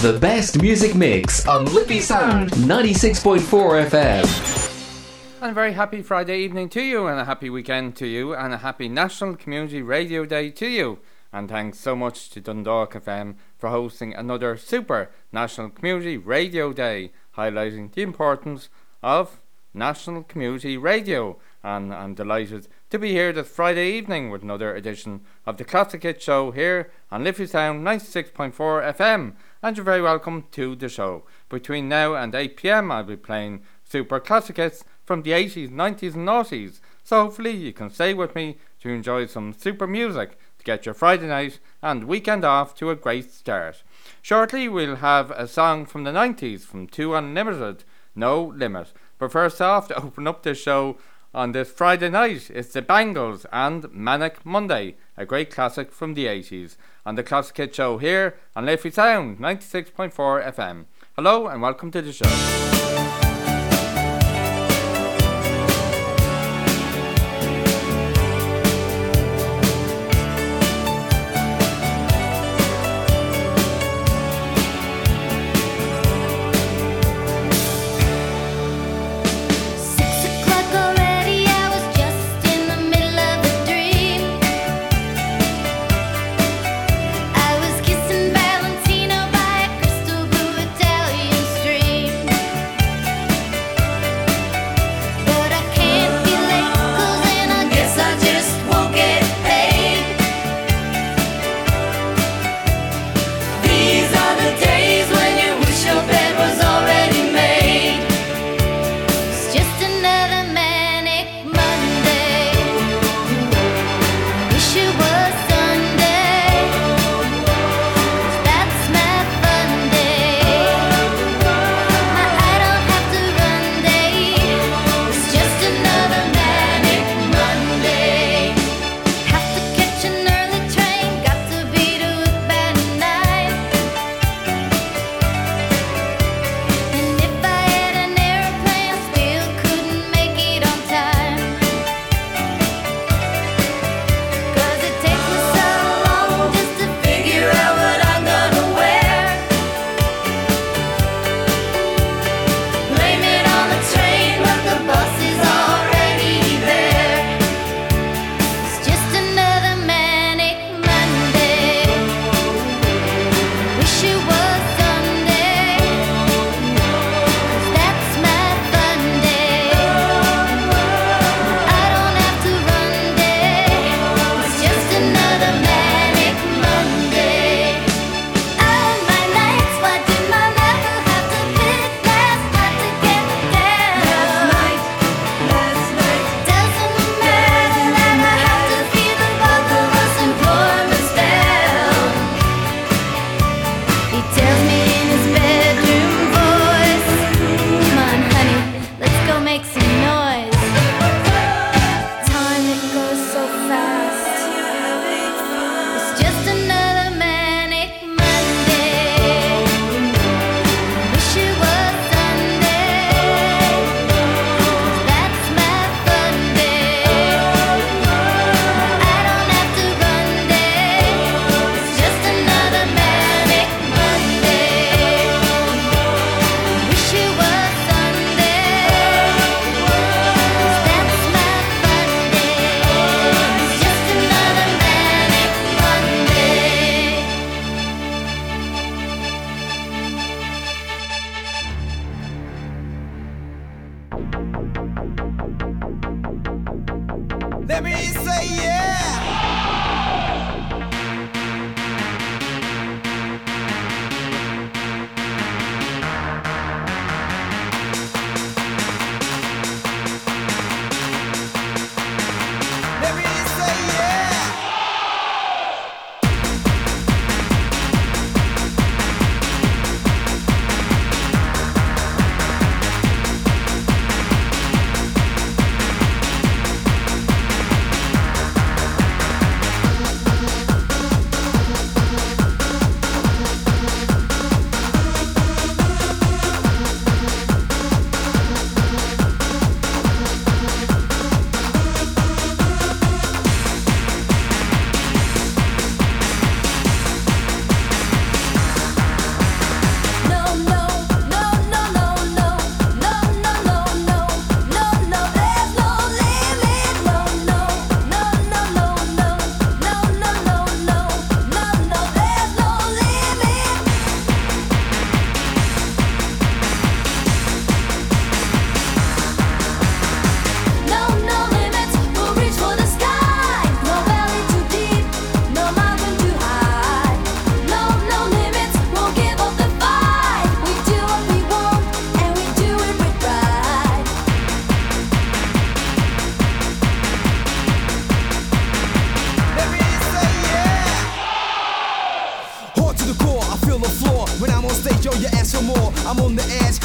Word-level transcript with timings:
The 0.00 0.18
best 0.18 0.62
music 0.62 0.94
mix 0.94 1.46
on 1.46 1.66
Liffey 1.66 2.00
Sound 2.00 2.52
96.4 2.52 3.90
FM. 3.90 5.42
And 5.42 5.50
a 5.50 5.54
very 5.54 5.74
happy 5.74 6.00
Friday 6.00 6.38
evening 6.38 6.70
to 6.70 6.80
you, 6.80 7.06
and 7.06 7.20
a 7.20 7.26
happy 7.26 7.50
weekend 7.50 7.96
to 7.96 8.06
you, 8.06 8.34
and 8.34 8.54
a 8.54 8.56
happy 8.56 8.88
National 8.88 9.36
Community 9.36 9.82
Radio 9.82 10.24
Day 10.24 10.48
to 10.52 10.66
you. 10.66 11.00
And 11.34 11.50
thanks 11.50 11.78
so 11.80 11.94
much 11.94 12.30
to 12.30 12.40
Dundalk 12.40 12.94
FM 12.94 13.34
for 13.58 13.68
hosting 13.68 14.14
another 14.14 14.56
super 14.56 15.10
National 15.32 15.68
Community 15.68 16.16
Radio 16.16 16.72
Day, 16.72 17.12
highlighting 17.36 17.92
the 17.92 18.00
importance 18.00 18.70
of 19.02 19.42
National 19.74 20.22
Community 20.22 20.78
Radio. 20.78 21.38
And 21.62 21.92
I'm 21.92 22.14
delighted 22.14 22.68
to 22.88 22.98
be 22.98 23.10
here 23.10 23.34
this 23.34 23.50
Friday 23.50 23.92
evening 23.92 24.30
with 24.30 24.42
another 24.42 24.74
edition 24.74 25.20
of 25.44 25.58
the 25.58 25.64
Classic 25.64 26.02
Hit 26.02 26.22
Show 26.22 26.52
here 26.52 26.90
on 27.10 27.22
Liffey 27.22 27.46
Sound 27.46 27.86
96.4 27.86 28.94
FM. 28.94 29.34
And 29.62 29.76
you're 29.76 29.84
very 29.84 30.00
welcome 30.00 30.46
to 30.52 30.74
the 30.74 30.88
show. 30.88 31.24
Between 31.50 31.86
now 31.86 32.14
and 32.14 32.34
8 32.34 32.56
pm, 32.56 32.90
I'll 32.90 33.04
be 33.04 33.16
playing 33.16 33.62
super 33.84 34.18
classic 34.18 34.56
hits 34.56 34.84
from 35.04 35.20
the 35.20 35.32
80s, 35.32 35.68
90s, 35.68 36.14
and 36.14 36.26
noughties. 36.26 36.80
So 37.04 37.24
hopefully 37.24 37.50
you 37.50 37.74
can 37.74 37.90
stay 37.90 38.14
with 38.14 38.34
me 38.34 38.56
to 38.80 38.88
enjoy 38.88 39.26
some 39.26 39.52
super 39.52 39.86
music 39.86 40.38
to 40.58 40.64
get 40.64 40.86
your 40.86 40.94
Friday 40.94 41.26
night 41.26 41.58
and 41.82 42.04
weekend 42.04 42.42
off 42.42 42.74
to 42.76 42.88
a 42.88 42.96
great 42.96 43.30
start. 43.32 43.82
Shortly, 44.22 44.66
we'll 44.66 44.96
have 44.96 45.30
a 45.32 45.46
song 45.46 45.84
from 45.84 46.04
the 46.04 46.10
90s 46.10 46.62
from 46.62 46.86
2 46.86 47.14
Unlimited, 47.14 47.84
No 48.14 48.42
Limit. 48.42 48.94
But 49.18 49.32
first 49.32 49.60
off, 49.60 49.88
to 49.88 50.02
open 50.02 50.26
up 50.26 50.42
the 50.42 50.54
show 50.54 50.96
on 51.34 51.52
this 51.52 51.70
Friday 51.70 52.10
night, 52.10 52.50
it's 52.52 52.72
the 52.72 52.82
Bangles 52.82 53.46
and 53.52 53.90
Manic 53.92 54.44
Monday, 54.44 54.96
a 55.16 55.24
great 55.24 55.50
classic 55.50 55.92
from 55.92 56.14
the 56.14 56.26
80s, 56.26 56.76
on 57.06 57.14
the 57.14 57.22
Classic 57.22 57.56
Hit 57.56 57.74
Show 57.74 57.98
here 57.98 58.36
on 58.56 58.66
Liffey 58.66 58.90
Sound 58.90 59.38
96.4 59.38 60.12
FM. 60.54 60.86
Hello 61.14 61.46
and 61.46 61.62
welcome 61.62 61.90
to 61.92 62.02
the 62.02 62.12
show. 62.12 62.99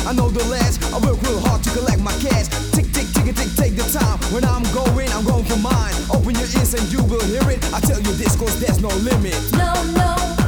I 0.05 0.13
know 0.13 0.29
the 0.29 0.43
last. 0.45 0.83
I 0.93 0.99
work 0.99 1.19
real 1.23 1.39
hard 1.39 1.63
to 1.63 1.69
collect 1.71 1.99
my 1.99 2.13
cash. 2.21 2.47
Tick, 2.71 2.85
tick, 2.93 3.07
tick, 3.13 3.33
tick, 3.33 3.49
take 3.57 3.75
the 3.75 3.83
time. 3.89 4.19
When 4.31 4.45
I'm 4.45 4.61
going, 4.71 5.09
I'm 5.11 5.25
going 5.25 5.45
for 5.45 5.57
mine. 5.57 5.95
Open 6.13 6.35
your 6.35 6.49
ears 6.57 6.75
and 6.75 6.85
you 6.93 7.03
will 7.03 7.25
hear 7.25 7.49
it. 7.49 7.63
I 7.73 7.79
tell 7.79 7.99
you 7.99 8.13
this, 8.13 8.35
cause 8.35 8.59
there's 8.59 8.79
no 8.81 8.89
limit. 9.01 9.35
No, 9.53 9.73
no. 9.97 10.44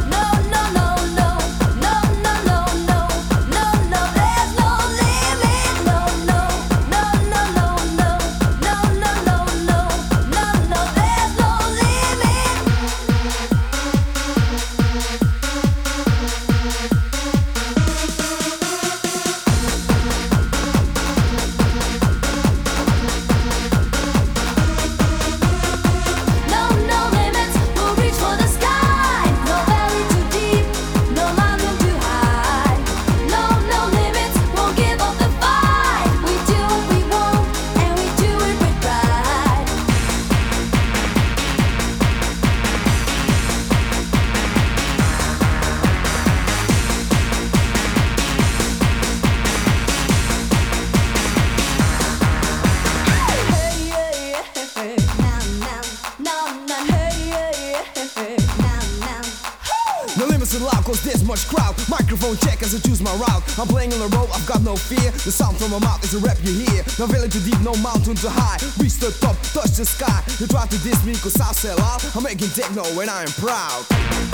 I'm 63.60 63.68
playing 63.68 63.92
on 63.94 64.00
the 64.00 64.16
road, 64.16 64.30
I've 64.34 64.46
got 64.46 64.62
no 64.62 64.76
fear. 64.76 65.10
The 65.26 65.32
sound 65.32 65.58
from 65.58 65.72
my 65.72 65.80
mouth 65.80 66.04
is 66.04 66.14
a 66.14 66.20
rap 66.20 66.38
you 66.44 66.54
hear. 66.54 66.84
No 67.00 67.08
valley 67.08 67.28
too 67.28 67.40
deep, 67.40 67.60
no 67.62 67.74
mountain 67.82 68.14
too 68.14 68.30
high. 68.30 68.58
Reach 68.78 69.02
the 69.02 69.10
top, 69.20 69.36
touch 69.54 69.74
the 69.74 69.86
sky. 69.86 70.22
You 70.40 70.46
try 70.46 70.68
to 70.68 70.78
diss 70.84 71.04
me 71.04 71.14
cause 71.16 71.42
I 71.42 71.52
sell 71.54 71.80
out. 71.82 72.06
I'm 72.16 72.24
making 72.24 72.50
techno 72.50 72.84
when 72.94 73.10
I 73.10 73.24
am 73.24 73.34
proud. 73.42 74.27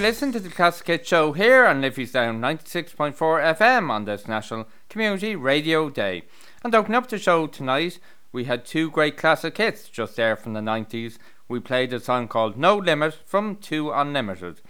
Listen 0.00 0.32
to 0.32 0.40
the 0.40 0.48
Classic 0.48 1.04
Show 1.04 1.32
here 1.32 1.66
on 1.66 1.82
Liffey 1.82 2.06
Sound 2.06 2.42
96.4 2.42 3.14
FM 3.14 3.90
on 3.90 4.06
this 4.06 4.26
National 4.26 4.66
Community 4.88 5.36
Radio 5.36 5.90
Day. 5.90 6.22
And 6.64 6.74
opening 6.74 6.96
up 6.96 7.08
the 7.08 7.18
show 7.18 7.46
tonight, 7.46 7.98
we 8.32 8.44
had 8.44 8.64
two 8.64 8.90
great 8.90 9.18
classic 9.18 9.58
hits 9.58 9.90
just 9.90 10.16
there 10.16 10.36
from 10.36 10.54
the 10.54 10.60
90s. 10.60 11.18
We 11.48 11.60
played 11.60 11.92
a 11.92 12.00
song 12.00 12.28
called 12.28 12.56
No 12.56 12.78
Limit 12.78 13.12
from 13.26 13.56
Two 13.56 13.90
Unlimited. 13.90 14.62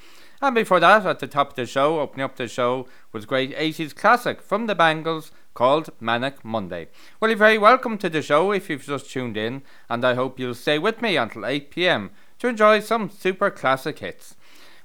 And 0.43 0.53
before 0.53 0.81
that, 0.81 1.06
at 1.06 1.21
the 1.21 1.29
top 1.29 1.50
of 1.50 1.55
the 1.55 1.65
show, 1.65 2.00
opening 2.00 2.25
up 2.25 2.35
the 2.35 2.49
show, 2.49 2.88
was 3.12 3.23
a 3.23 3.29
great 3.29 3.56
80s 3.56 3.94
classic 3.94 4.43
from 4.43 4.67
the 4.67 4.75
Bangles 4.75 5.31
called 5.55 5.91
Manic 6.00 6.44
Monday. 6.44 6.88
Well, 7.21 7.31
you're 7.31 7.38
very 7.38 7.59
welcome 7.59 7.99
to 7.99 8.09
the 8.09 8.21
show 8.23 8.50
if 8.50 8.69
you've 8.69 8.85
just 8.85 9.09
tuned 9.09 9.37
in, 9.37 9.62
and 9.88 10.05
I 10.05 10.15
hope 10.15 10.41
you'll 10.41 10.55
stay 10.55 10.81
with 10.81 11.00
me 11.00 11.17
until 11.17 11.47
8 11.47 11.71
pm 11.71 12.11
to 12.41 12.49
enjoy 12.49 12.81
some 12.81 13.11
super 13.11 13.50
classic 13.50 14.00
hits. 14.00 14.35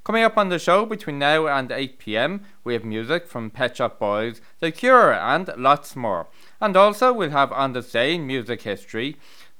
Coming 0.05 0.23
up 0.23 0.37
on 0.37 0.49
the 0.49 0.59
show 0.59 0.85
between 0.85 1.17
now 1.17 1.47
and 1.47 1.71
8 1.71 1.97
pm, 1.97 2.41
we 2.63 2.73
have 2.73 2.85
music 2.85 3.25
from 3.25 3.49
Pet 3.49 3.75
Shop 3.75 3.97
Boys, 3.97 4.39
The 4.59 4.71
Cure, 4.71 5.11
and 5.11 5.49
lots 5.57 5.95
more. 5.95 6.27
And 6.61 6.77
also, 6.77 7.11
we'll 7.11 7.31
have 7.31 7.51
on 7.51 7.73
the 7.73 7.81
same 7.81 8.27
music 8.27 8.61
history, 8.61 9.17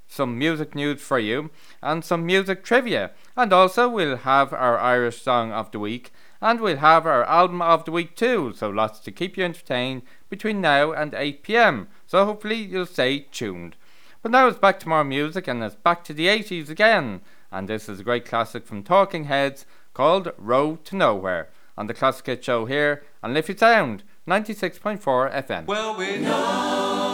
some 0.08 0.38
music 0.38 0.76
news 0.76 1.02
for 1.02 1.18
you, 1.18 1.50
and 1.82 2.06
some 2.06 2.28
music 2.28 2.64
trivia. 2.64 3.10
And 3.36 3.52
also, 3.52 3.90
we'll 3.90 4.18
have 4.18 4.54
our 4.54 4.78
Irish 4.78 5.20
song 5.24 5.52
of 5.52 5.72
the 5.72 5.80
week, 5.80 6.14
and 6.40 6.62
we'll 6.62 6.78
have 6.78 7.08
our 7.08 7.24
album 7.24 7.64
of 7.64 7.86
the 7.86 7.92
week 7.92 8.16
too. 8.16 8.54
So, 8.56 8.70
lots 8.70 9.00
to 9.00 9.12
keep 9.12 9.38
you 9.38 9.44
entertained 9.44 10.04
between 10.30 10.62
now 10.62 10.92
and 10.92 11.16
8 11.16 11.42
pm. 11.42 11.88
So, 12.06 12.24
hopefully, 12.24 12.58
you'll 12.58 12.86
stay 12.86 13.22
tuned. 13.32 13.78
But 14.22 14.32
now 14.32 14.48
it's 14.48 14.60
back 14.60 14.80
to 14.82 14.90
more 14.90 15.04
music, 15.04 15.48
and 15.48 15.64
it's 15.64 15.74
back 15.74 16.04
to 16.04 16.14
the 16.14 16.28
80s 16.28 16.70
again. 16.70 17.22
And 17.52 17.68
this 17.68 17.90
is 17.90 18.02
a 18.02 18.04
great 18.04 18.26
classic 18.26 18.68
from 18.68 18.84
Talking 18.84 19.24
Heads 19.24 19.66
called 19.96 20.32
Road 20.38 20.86
to 20.86 20.96
Nowhere 20.96 21.50
on 21.78 21.88
the 21.88 21.94
Classic 21.96 22.26
Hit 22.28 22.46
Show 22.46 22.66
here 22.66 23.02
on 23.24 23.34
Liffey 23.34 23.58
Sound 23.58 24.04
96.4 24.28 25.00
FM. 25.34 25.66
Well, 25.66 25.98
we 25.98 26.18
know 26.18 27.05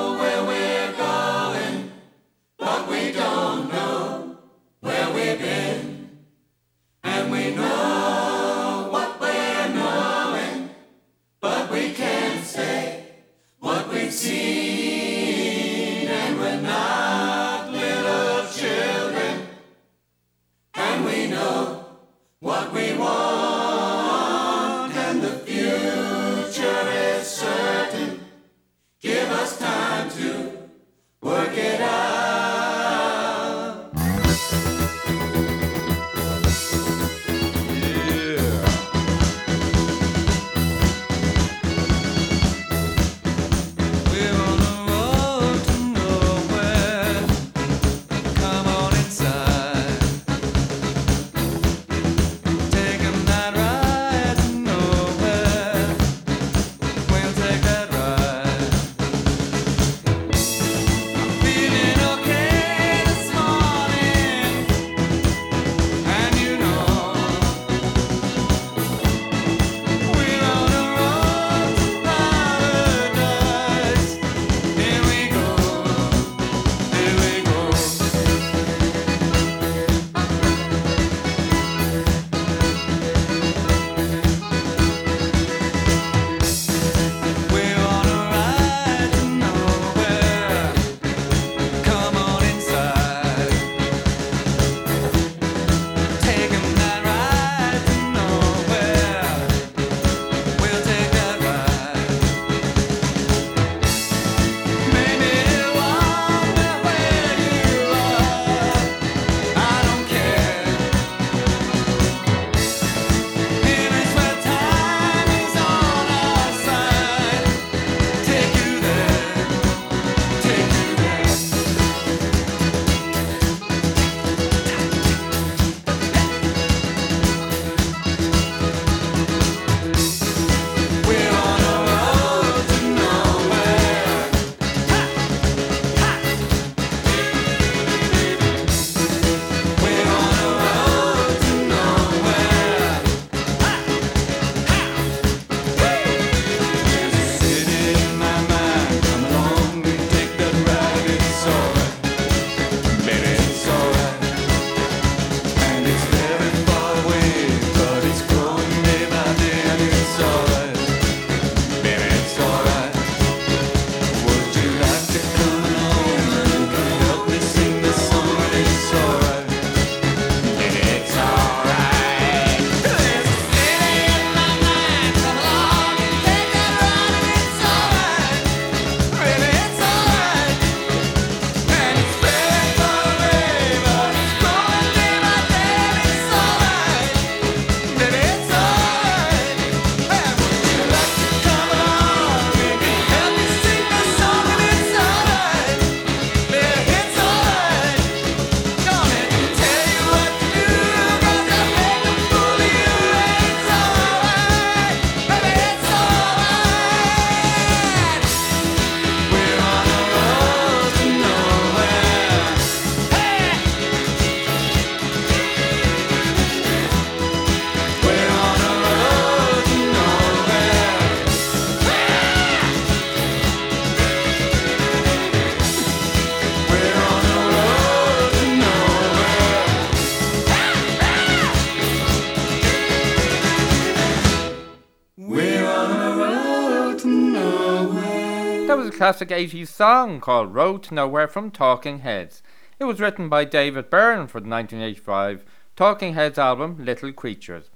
80s 239.02 239.68
song 239.68 240.20
called 240.20 240.54
Road 240.54 240.84
to 240.84 240.94
Nowhere 240.94 241.28
from 241.28 241.50
Talking 241.50 242.02
Heads. 242.02 242.44
It 242.80 242.84
was 242.84 243.00
written 243.00 243.30
by 243.30 243.46
David 243.46 243.90
Byrne 243.90 244.28
for 244.28 244.40
the 244.40 244.48
1985 244.48 245.44
Talking 245.76 246.14
Heads 246.14 246.38
album 246.38 246.86
Little 246.86 247.12
Creatures. 247.12 247.72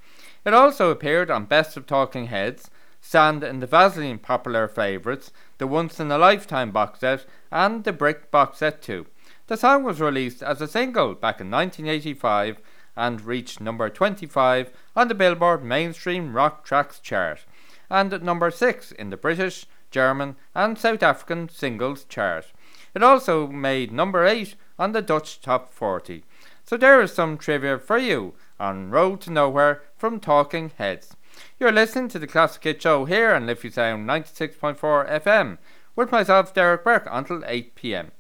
It 0.46 0.54
also 0.54 0.92
appeared 0.92 1.32
on 1.32 1.46
Best 1.46 1.78
of 1.78 1.88
Talking 1.88 2.28
Heads, 2.28 2.70
Sand 3.02 3.44
in 3.44 3.60
the 3.60 3.66
Vaseline 3.66 4.20
popular 4.20 4.68
favourites, 4.68 5.32
the 5.58 5.66
Once 5.66 6.00
in 6.00 6.12
a 6.12 6.20
Lifetime 6.20 6.70
box 6.70 7.00
set, 7.00 7.26
and 7.52 7.86
the 7.86 7.92
Brick 7.92 8.30
box 8.30 8.60
set 8.60 8.84
too. 8.84 9.08
The 9.48 9.58
song 9.58 9.84
was 9.84 10.00
released 10.00 10.44
as 10.44 10.62
a 10.62 10.68
single 10.68 11.16
back 11.16 11.42
in 11.42 11.50
1985 11.50 12.60
and 12.96 13.26
reached 13.26 13.60
number 13.60 13.90
25 13.90 14.70
on 14.96 15.08
the 15.08 15.16
Billboard 15.16 15.64
Mainstream 15.64 16.36
Rock 16.36 16.64
Tracks 16.64 17.00
chart 17.00 17.46
and 17.90 18.14
at 18.14 18.24
number 18.24 18.52
6 18.52 18.92
in 18.94 19.10
the 19.10 19.18
British, 19.18 19.66
German, 19.92 20.36
and 20.54 20.78
South 20.78 21.04
African 21.04 21.50
singles 21.50 22.06
chart. 22.06 22.52
It 22.94 23.04
also 23.04 23.48
made 23.48 23.92
number 23.92 24.26
8 24.26 24.56
on 24.80 24.92
the 24.92 25.02
Dutch 25.02 25.42
Top 25.42 25.72
40. 25.74 26.24
So 26.66 26.78
there 26.78 27.02
is 27.02 27.14
some 27.14 27.38
trivia 27.38 27.78
for 27.78 27.98
you 27.98 28.34
on 28.60 28.90
Road 28.90 29.22
to 29.22 29.32
Nowhere 29.32 29.84
from 29.98 30.20
Talking 30.20 30.72
Heads. 30.78 31.16
You're 31.60 31.72
listening 31.72 32.08
to 32.10 32.20
the 32.20 32.28
Classic 32.28 32.64
Hit 32.64 32.82
Show 32.82 33.06
here 33.06 33.34
on 33.34 33.46
Liffey 33.46 33.70
Sound 33.70 34.08
96.4 34.08 34.78
FM 35.22 35.58
with 35.96 36.12
myself, 36.12 36.54
Derek 36.54 36.84
Burke, 36.84 37.08
until 37.12 37.44
8 37.46 37.76
pm. 37.76 38.12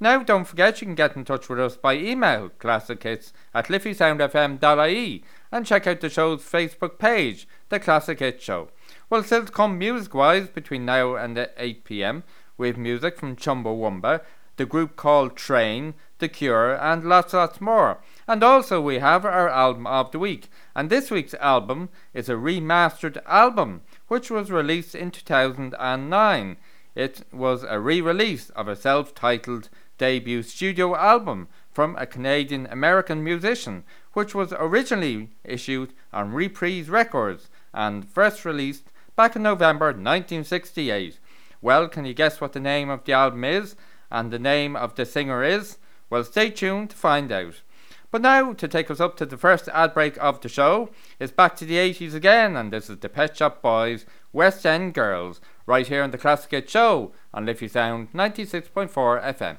Now, 0.00 0.22
don't 0.22 0.44
forget 0.44 0.80
you 0.80 0.86
can 0.86 0.94
get 0.94 1.16
in 1.16 1.24
touch 1.24 1.48
with 1.48 1.60
us 1.60 1.76
by 1.76 1.94
email, 1.94 2.50
classichits 2.58 3.32
at 3.54 3.68
liffeysoundfm.ie, 3.68 5.24
and 5.52 5.66
check 5.66 5.86
out 5.86 6.00
the 6.00 6.10
show's 6.10 6.42
Facebook 6.42 6.98
page, 6.98 7.46
The 7.68 7.78
Classic 7.78 8.18
Hit 8.18 8.42
Show. 8.42 8.70
Well, 9.14 9.22
still 9.22 9.44
to 9.44 9.52
come 9.52 9.78
music 9.78 10.12
wise 10.12 10.48
between 10.48 10.86
now 10.86 11.14
and 11.14 11.48
8 11.56 11.84
pm, 11.84 12.24
with 12.58 12.76
music 12.76 13.16
from 13.16 13.36
Chumbawamba, 13.36 14.22
the 14.56 14.66
group 14.66 14.96
called 14.96 15.36
Train, 15.36 15.94
The 16.18 16.28
Cure, 16.28 16.74
and 16.74 17.04
lots, 17.04 17.32
lots 17.32 17.60
more. 17.60 17.98
And 18.26 18.42
also, 18.42 18.80
we 18.80 18.98
have 18.98 19.24
our 19.24 19.48
album 19.48 19.86
of 19.86 20.10
the 20.10 20.18
week. 20.18 20.48
And 20.74 20.90
this 20.90 21.12
week's 21.12 21.34
album 21.34 21.90
is 22.12 22.28
a 22.28 22.32
remastered 22.32 23.22
album, 23.24 23.82
which 24.08 24.32
was 24.32 24.50
released 24.50 24.96
in 24.96 25.12
2009. 25.12 26.56
It 26.96 27.24
was 27.32 27.62
a 27.62 27.78
re 27.78 28.00
release 28.00 28.50
of 28.50 28.66
a 28.66 28.74
self 28.74 29.14
titled 29.14 29.68
debut 29.96 30.42
studio 30.42 30.96
album 30.96 31.46
from 31.70 31.94
a 32.00 32.06
Canadian 32.06 32.66
American 32.66 33.22
musician, 33.22 33.84
which 34.14 34.34
was 34.34 34.52
originally 34.52 35.30
issued 35.44 35.92
on 36.12 36.32
Reprise 36.32 36.90
Records 36.90 37.48
and 37.72 38.08
first 38.08 38.44
released 38.44 38.90
back 39.16 39.36
in 39.36 39.42
November 39.42 39.86
1968. 39.86 41.18
Well, 41.60 41.88
can 41.88 42.04
you 42.04 42.14
guess 42.14 42.40
what 42.40 42.52
the 42.52 42.60
name 42.60 42.90
of 42.90 43.04
the 43.04 43.12
album 43.12 43.44
is 43.44 43.76
and 44.10 44.30
the 44.30 44.38
name 44.38 44.76
of 44.76 44.94
the 44.94 45.06
singer 45.06 45.42
is? 45.42 45.78
Well, 46.10 46.24
stay 46.24 46.50
tuned 46.50 46.90
to 46.90 46.96
find 46.96 47.30
out. 47.32 47.62
But 48.10 48.22
now, 48.22 48.52
to 48.52 48.68
take 48.68 48.90
us 48.90 49.00
up 49.00 49.16
to 49.16 49.26
the 49.26 49.36
first 49.36 49.68
ad 49.68 49.92
break 49.92 50.16
of 50.18 50.40
the 50.40 50.48
show, 50.48 50.90
it's 51.18 51.32
back 51.32 51.56
to 51.56 51.64
the 51.64 51.76
80s 51.76 52.14
again, 52.14 52.54
and 52.56 52.72
this 52.72 52.88
is 52.88 52.98
the 52.98 53.08
Pet 53.08 53.36
Shop 53.36 53.60
Boys 53.60 54.06
West 54.32 54.64
End 54.64 54.94
Girls, 54.94 55.40
right 55.66 55.86
here 55.86 56.02
on 56.02 56.12
the 56.12 56.18
Classic 56.18 56.50
Hit 56.50 56.70
Show 56.70 57.12
on 57.32 57.44
Liffey 57.44 57.66
Sound 57.66 58.12
96.4 58.12 58.90
FM. 58.92 59.56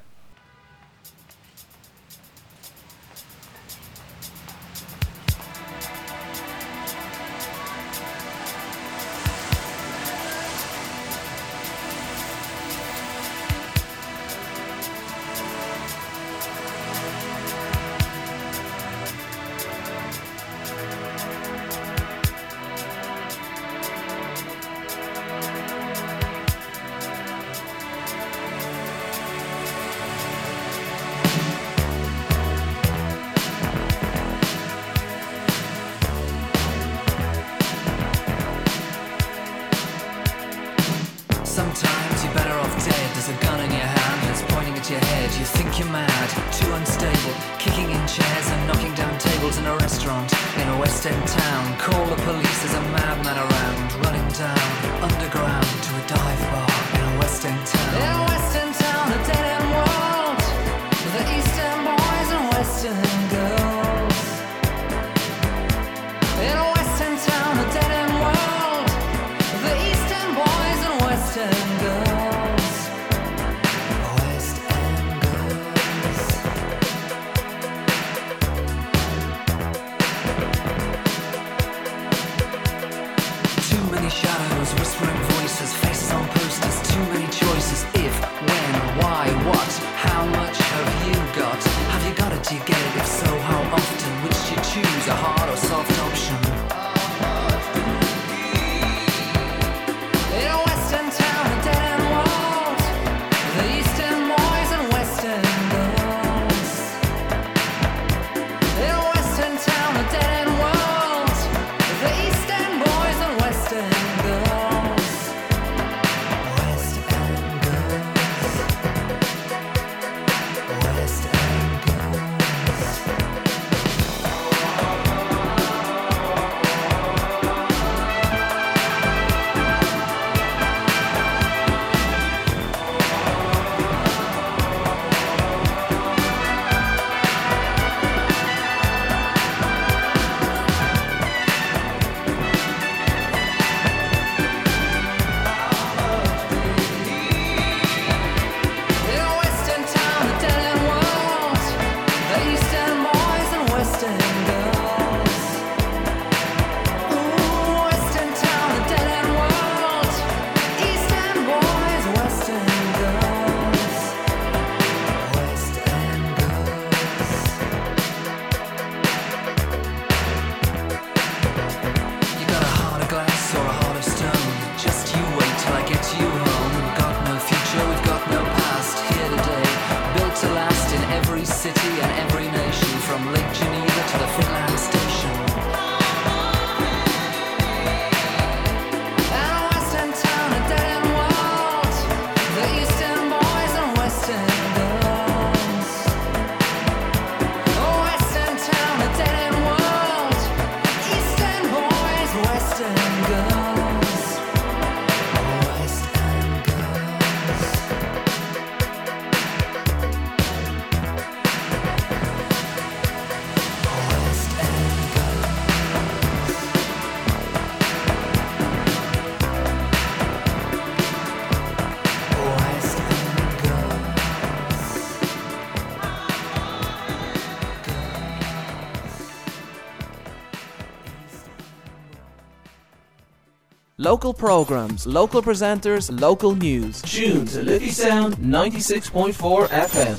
Local 234.06 234.30
programs, 234.32 235.04
local 235.04 235.42
presenters, 235.42 236.08
local 236.20 236.54
news. 236.54 237.02
Tune 237.02 237.44
to 237.46 237.60
Liffey 237.60 237.90
Sound 237.90 238.36
96.4 238.36 239.66
FM. 239.66 240.16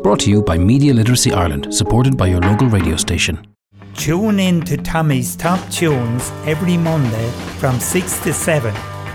Brought 0.03 0.19
to 0.19 0.29
you 0.29 0.43
by 0.43 0.59
Media 0.59 0.93
Literacy 0.93 1.33
Ireland, 1.33 1.73
supported 1.73 2.15
by 2.15 2.27
your 2.27 2.41
local 2.41 2.67
radio 2.67 2.97
station. 2.97 3.48
Tune 3.99 4.39
in 4.39 4.61
to 4.61 4.77
Tommy's 4.77 5.35
Top 5.35 5.59
Tunes 5.69 6.31
every 6.45 6.77
Monday 6.77 7.29
from 7.57 7.81
6 7.81 8.19
to 8.21 8.33
7 8.33 8.73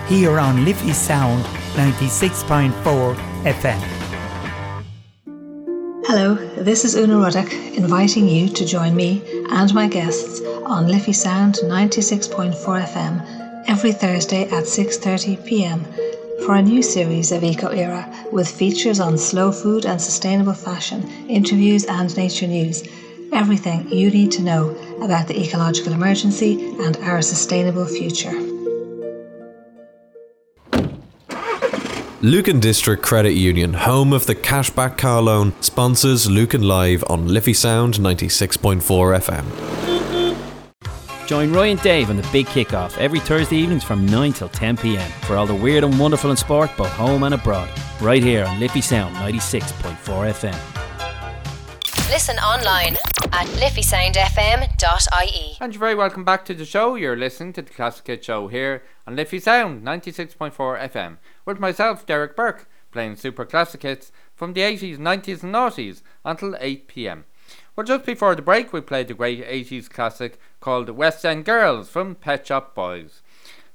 here 0.09 0.39
on 0.39 0.63
Liffey 0.67 0.93
Sound 0.93 1.43
96.4 1.73 3.15
FM. 3.45 3.81
Hello, 6.05 6.35
this 6.63 6.85
is 6.85 6.97
Una 6.97 7.15
Ruddock 7.17 7.51
inviting 7.79 8.29
you 8.29 8.51
to 8.51 8.67
join 8.67 8.95
me 8.95 9.23
and 9.49 9.73
my 9.73 9.89
guests 9.89 10.43
on 10.67 10.87
Liffey 10.87 11.15
Sound 11.15 11.55
96.4 11.65 12.53
FM 12.53 13.65
every 13.67 13.93
Thursday 13.93 14.43
at 14.51 14.65
6:30 14.65 15.47
p.m. 15.47 15.83
for 16.45 16.57
a 16.57 16.63
new 16.63 16.83
series 16.83 17.33
of 17.33 17.43
Eco 17.43 17.69
Era 17.69 18.05
with 18.31 18.51
features 18.51 19.01
on 19.01 19.17
slow 19.17 19.51
food 19.51 19.87
and 19.87 19.99
sustainable 19.99 20.53
fashion, 20.53 21.09
interviews 21.27 21.87
and 21.87 22.15
nature 22.19 22.47
news. 22.47 22.83
Everything 23.35 23.89
you 23.91 24.11
need 24.11 24.31
to 24.33 24.43
know 24.43 24.71
about 25.03 25.27
the 25.27 25.39
ecological 25.39 25.93
emergency 25.93 26.73
and 26.79 26.97
our 26.99 27.21
sustainable 27.21 27.85
future. 27.85 28.33
Lucan 32.23 32.61
District 32.61 33.03
Credit 33.03 33.33
Union, 33.33 33.75
home 33.75 34.13
of 34.13 34.27
the 34.27 34.37
cashback 34.37 34.97
car 34.97 35.21
loan, 35.21 35.53
sponsors 35.61 36.31
Lucan 36.31 36.63
Live 36.63 37.03
on 37.09 37.27
Liffey 37.27 37.53
Sound 37.53 37.95
96.4 37.95 38.81
FM. 39.19 39.45
Join 41.27 41.53
Roy 41.53 41.71
and 41.71 41.83
Dave 41.83 42.11
on 42.11 42.17
the 42.17 42.29
big 42.31 42.47
kickoff 42.47 42.97
every 42.99 43.19
Thursday 43.19 43.57
evenings 43.57 43.83
from 43.83 44.07
9 44.07 44.33
till 44.33 44.49
10 44.49 44.77
pm 44.77 45.11
for 45.23 45.37
all 45.37 45.47
the 45.47 45.55
weird 45.55 45.83
and 45.83 45.99
wonderful 45.99 46.31
in 46.31 46.37
sport, 46.37 46.71
both 46.77 46.93
home 46.93 47.25
and 47.25 47.35
abroad. 47.35 47.69
Right 48.01 48.23
here 48.23 48.45
on 48.45 48.61
Liffey 48.61 48.81
Sound 48.81 49.17
96.4 49.17 49.97
FM. 50.31 50.94
Listen 52.11 52.37
online 52.39 52.97
at 53.33 53.47
liffeysoundfm.ie. 53.57 55.57
And 55.59 55.73
you're 55.73 55.81
very 55.81 55.95
welcome 55.95 56.23
back 56.23 56.45
to 56.45 56.55
the 56.55 56.67
show. 56.67 56.97
You're 56.97 57.17
listening 57.17 57.55
to 57.55 57.63
the 57.63 57.71
Classic 57.71 58.07
Hit 58.07 58.25
Show 58.25 58.49
here 58.49 58.83
on 59.07 59.17
Liffey 59.17 59.41
Sound 59.41 59.83
96.4 59.83 60.53
FM 60.91 61.17
with 61.47 61.59
myself, 61.59 62.05
Derek 62.05 62.37
Burke, 62.37 62.69
playing 62.93 63.17
super 63.17 63.47
classic 63.47 63.83
hits 63.83 64.13
from 64.35 64.53
the 64.53 64.61
80s, 64.61 64.99
90s, 64.99 65.43
and 65.43 65.55
noughties 65.55 66.03
until 66.27 66.55
8 66.61 66.89
pm. 66.89 67.25
Well, 67.75 67.87
just 67.87 68.05
before 68.05 68.35
the 68.35 68.43
break, 68.43 68.73
we 68.73 68.83
played 68.83 69.09
the 69.09 69.15
great 69.15 69.45
80s 69.45 69.89
classic 69.89 70.39
called 70.61 70.91
West 70.91 71.25
End 71.25 71.47
Girls 71.47 71.89
from 71.89 72.17
Pet 72.17 72.47
Shop 72.47 72.75
Boys. 72.75 73.23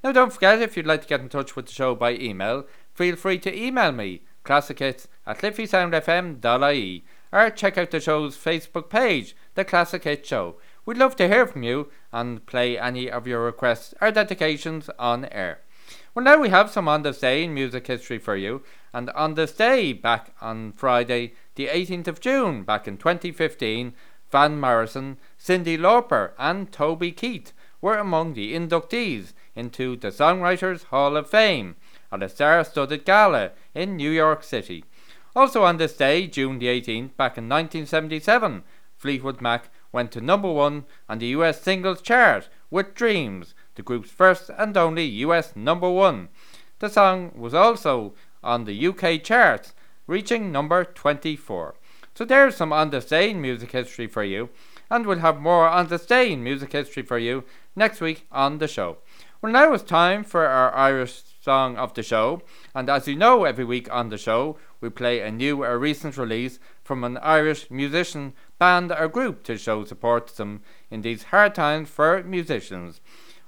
Now, 0.04 0.12
don't 0.12 0.32
forget, 0.32 0.62
if 0.62 0.78
you'd 0.78 0.86
like 0.86 1.02
to 1.02 1.08
get 1.08 1.22
in 1.22 1.30
touch 1.30 1.56
with 1.56 1.66
the 1.66 1.74
show 1.74 1.96
by 1.96 2.14
email, 2.14 2.68
feel 2.94 3.16
free 3.16 3.40
to 3.40 3.60
email 3.60 3.92
me, 3.92 4.22
classichits 4.46 5.08
at 5.26 5.40
liffeysoundfm.ie, 5.40 7.04
or 7.32 7.50
check 7.50 7.78
out 7.78 7.92
the 7.92 8.00
show's 8.00 8.38
Facebook 8.38 8.90
page, 8.90 9.36
The 9.56 9.66
Classic 9.66 10.04
Hit 10.04 10.26
Show. 10.26 10.56
We'd 10.86 10.98
love 10.98 11.16
to 11.18 11.28
hear 11.28 11.46
from 11.46 11.64
you 11.64 11.90
and 12.12 12.46
play 12.46 12.78
any 12.78 13.10
of 13.10 13.28
your 13.28 13.44
requests 13.44 13.94
or 14.02 14.12
dedications 14.12 14.90
on 14.98 15.26
air. 15.26 15.60
Well, 16.16 16.26
now 16.26 16.40
we 16.40 16.50
have 16.50 16.72
some 16.72 16.88
on 16.88 17.04
this 17.04 17.20
day 17.20 17.44
in 17.44 17.54
music 17.54 17.88
history 17.88 18.18
for 18.18 18.36
you, 18.36 18.64
and 18.94 19.10
on 19.12 19.36
this 19.36 19.52
day, 19.52 19.94
back 19.94 20.34
on 20.42 20.72
Friday, 20.74 21.34
the 21.56 21.68
18th 21.68 22.08
of 22.08 22.20
June, 22.20 22.64
back 22.64 22.88
in 22.88 22.98
2015, 22.98 23.94
Van 24.32 24.60
Morrison, 24.60 25.18
Cyndi 25.40 25.78
Lauper, 25.78 26.32
and 26.38 26.72
Toby 26.72 27.12
Keith 27.12 27.54
were 27.82 27.98
among 27.98 28.34
the 28.34 28.54
inductees 28.54 29.34
into 29.56 29.96
the 29.96 30.10
Songwriters 30.10 30.86
Hall 30.86 31.16
of 31.16 31.30
Fame 31.30 31.76
at 32.12 32.24
a 32.24 32.30
star 32.30 32.64
studded 32.64 33.06
gala 33.06 33.52
in 33.74 33.96
New 33.96 34.10
York 34.10 34.44
City. 34.44 34.84
Also 35.36 35.64
on 35.64 35.78
this 35.78 35.96
day, 35.96 36.28
June 36.28 36.60
the 36.60 36.68
18th, 36.68 37.16
back 37.16 37.38
in 37.38 37.48
1977, 37.48 38.64
Fleetwood 38.98 39.42
Mac 39.42 39.70
went 39.92 40.12
to 40.12 40.22
number 40.22 40.52
one 40.52 40.86
on 41.08 41.20
the 41.20 41.28
US 41.28 41.62
singles 41.62 42.02
chart 42.02 42.50
with 42.70 42.96
Dreams, 42.96 43.54
the 43.76 43.84
group's 43.84 44.10
first 44.10 44.50
and 44.58 44.76
only 44.76 45.06
US 45.06 45.56
number 45.56 45.90
one. 45.90 46.30
The 46.80 46.90
song 46.90 47.32
was 47.36 47.54
also 47.54 48.14
on 48.44 48.66
the 48.66 48.88
UK 48.88 49.24
charts, 49.24 49.74
reaching 50.08 50.52
number 50.52 50.84
24. 50.84 51.76
So 52.16 52.26
there's 52.26 52.56
some 52.56 52.74
on 52.74 52.90
this 52.90 53.06
day 53.06 53.30
in 53.30 53.42
music 53.42 53.72
history 53.72 54.08
for 54.08 54.24
you, 54.24 54.50
and 54.90 55.06
we'll 55.06 55.20
have 55.20 55.40
more 55.40 55.68
on 55.68 55.88
this 55.88 56.06
day 56.06 56.32
in 56.32 56.44
music 56.44 56.72
history 56.72 57.04
for 57.04 57.18
you 57.18 57.44
next 57.76 58.02
week 58.02 58.26
on 58.32 58.58
the 58.58 58.68
show. 58.68 58.98
Well, 59.42 59.54
now 59.54 59.72
it's 59.74 59.84
time 59.84 60.26
for 60.26 60.46
our 60.46 60.76
Irish 60.76 61.22
song 61.42 61.78
of 61.78 61.94
the 61.94 62.04
show, 62.04 62.42
and 62.76 62.90
as 62.90 63.08
you 63.08 63.16
know, 63.16 63.46
every 63.46 63.64
week 63.64 63.90
on 63.90 64.10
the 64.10 64.18
show, 64.18 64.58
we 64.82 64.90
play 64.90 65.22
a 65.22 65.32
new 65.32 65.64
or 65.64 65.78
recent 65.78 66.18
release 66.18 66.60
from 66.84 67.04
an 67.04 67.18
Irish 67.18 67.70
musician, 67.70 68.34
band, 68.58 68.92
or 68.92 69.08
group 69.08 69.44
to 69.44 69.58
show 69.58 69.84
support 69.86 70.28
to 70.28 70.38
them 70.38 70.62
in 70.90 71.02
these 71.02 71.24
hard 71.24 71.56
times 71.56 71.90
for 71.90 72.24
musicians. 72.24 73.02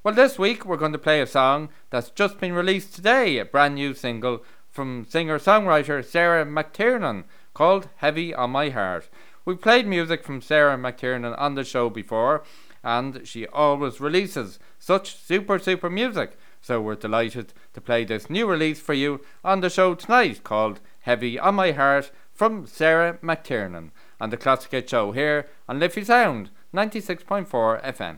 Well, 0.03 0.15
this 0.15 0.39
week 0.39 0.65
we're 0.65 0.77
going 0.77 0.93
to 0.93 0.97
play 0.97 1.21
a 1.21 1.27
song 1.27 1.69
that's 1.89 2.09
just 2.09 2.39
been 2.39 2.53
released 2.53 2.95
today, 2.95 3.37
a 3.37 3.45
brand 3.45 3.75
new 3.75 3.93
single 3.93 4.43
from 4.69 5.05
singer 5.07 5.37
songwriter 5.37 6.03
Sarah 6.03 6.45
McTiernan 6.45 7.25
called 7.53 7.89
Heavy 7.97 8.33
on 8.33 8.51
My 8.51 8.69
Heart. 8.69 9.09
We've 9.45 9.61
played 9.61 9.85
music 9.85 10.23
from 10.23 10.41
Sarah 10.41 10.77
McTiernan 10.77 11.37
on 11.37 11.55
the 11.55 11.63
show 11.63 11.89
before, 11.89 12.43
and 12.83 13.27
she 13.27 13.47
always 13.47 13.99
releases 13.99 14.59
such 14.79 15.15
super, 15.15 15.59
super 15.59 15.89
music. 15.89 16.37
So 16.61 16.79
we're 16.79 16.95
delighted 16.95 17.53
to 17.73 17.81
play 17.81 18.05
this 18.05 18.29
new 18.29 18.47
release 18.47 18.79
for 18.79 18.93
you 18.93 19.21
on 19.43 19.61
the 19.61 19.69
show 19.69 19.95
tonight 19.95 20.43
called 20.43 20.79
Heavy 21.01 21.39
on 21.39 21.55
My 21.55 21.71
Heart 21.71 22.11
from 22.31 22.67
Sarah 22.67 23.17
McTiernan 23.23 23.89
on 24.19 24.29
the 24.29 24.37
Classic 24.37 24.71
Hit 24.71 24.89
Show 24.89 25.11
here 25.11 25.47
on 25.67 25.79
Liffey 25.79 26.03
Sound 26.03 26.51
96.4 26.73 27.47
FM. 27.83 28.17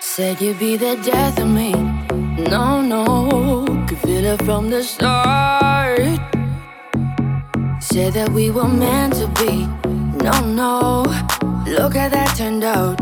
Said 0.00 0.40
you'd 0.40 0.58
be 0.58 0.76
the 0.76 0.96
death 0.96 1.38
of 1.38 1.48
me. 1.48 1.72
No, 2.50 2.82
no, 2.82 3.64
could 3.88 3.98
feel 3.98 4.24
it 4.24 4.42
from 4.44 4.68
the 4.68 4.82
start. 4.82 6.00
Said 7.80 8.12
that 8.12 8.28
we 8.34 8.50
were 8.50 8.68
meant 8.68 9.14
to 9.14 9.26
be. 9.42 9.66
No, 10.22 10.40
no, 10.44 11.02
look 11.66 11.94
how 11.94 12.08
that 12.10 12.34
turned 12.36 12.64
out. 12.64 13.00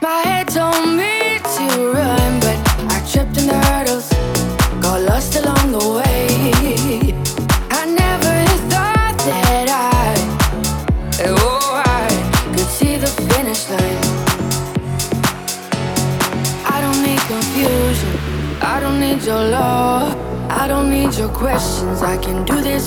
My 0.00 0.22
head 0.24 0.48
told 0.48 0.96
me 0.96 1.15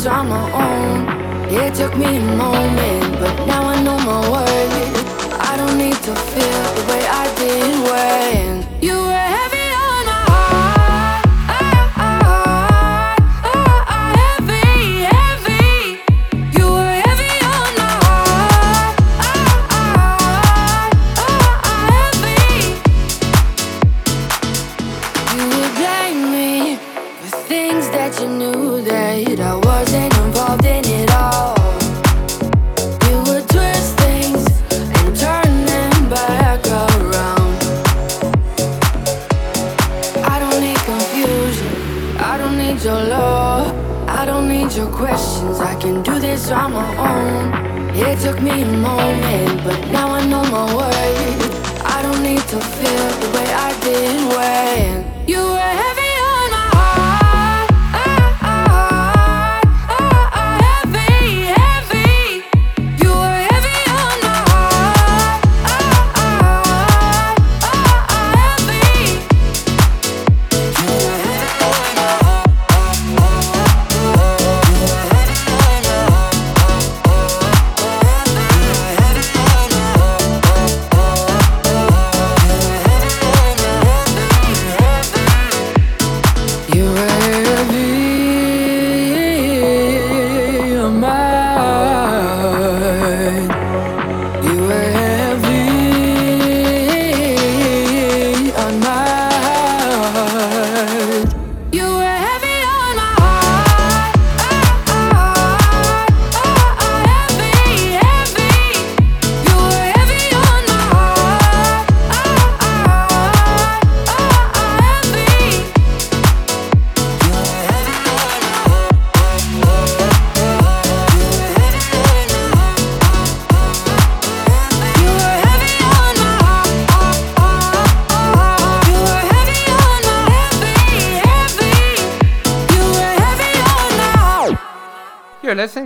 on 0.10 0.30
my 0.30 0.52
own. 0.54 1.52
It 1.52 1.76
took 1.76 1.96
me 1.98 2.18
a 2.18 2.36
moment, 2.36 3.20
but 3.20 3.46
now 3.46 3.64
I 3.64 3.82
know 3.84 3.98
my 4.00 4.32
worth. 4.32 4.79
Need 5.80 5.94
to 5.94 6.14
feel 6.14 6.64
the 6.76 6.86
way 6.92 7.08
I 7.08 7.34
did 7.38 7.84
when 7.88 8.84
you 8.84 8.96
were 8.96 9.39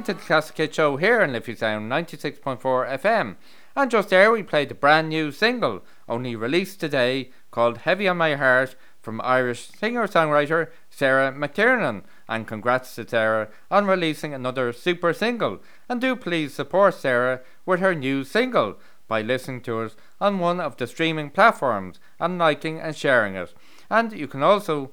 listening 0.04 0.18
to 0.18 0.22
the 0.22 0.28
Classic 0.28 0.74
Show 0.74 0.98
here 0.98 1.22
on 1.22 1.32
Liffey 1.32 1.56
Sound 1.56 1.90
96.4 1.90 2.60
FM. 3.00 3.38
And 3.74 3.90
just 3.90 4.10
there 4.10 4.32
we 4.32 4.44
played 4.44 4.68
the 4.68 4.76
brand 4.76 5.08
new 5.08 5.32
single, 5.32 5.82
only 6.10 6.36
released 6.36 6.82
today, 6.82 7.30
called 7.52 7.80
Heavy 7.80 8.10
on 8.10 8.18
My 8.18 8.36
Heart 8.36 8.76
from 9.02 9.22
Irish 9.22 9.70
singer-songwriter 9.70 10.68
Sarah 10.90 11.32
McTiernan. 11.32 12.04
And 12.28 12.46
congrats 12.46 12.96
to 12.96 13.08
Sarah 13.08 13.48
on 13.72 13.86
releasing 13.86 14.34
another 14.34 14.74
super 14.74 15.14
single. 15.14 15.62
And 15.88 16.02
do 16.02 16.18
please 16.18 16.54
support 16.54 16.96
Sarah 16.96 17.40
with 17.66 17.80
her 17.80 17.96
new 17.96 18.26
single 18.26 18.80
by 19.08 19.22
listening 19.22 19.62
to 19.62 19.84
it 19.84 19.96
on 20.20 20.40
one 20.40 20.60
of 20.60 20.76
the 20.76 20.88
streaming 20.88 21.30
platforms 21.30 21.98
and 22.20 22.38
liking 22.38 22.78
and 22.78 22.94
sharing 22.94 23.36
it. 23.36 23.54
And 23.90 24.12
you 24.12 24.28
can 24.28 24.44
also 24.44 24.92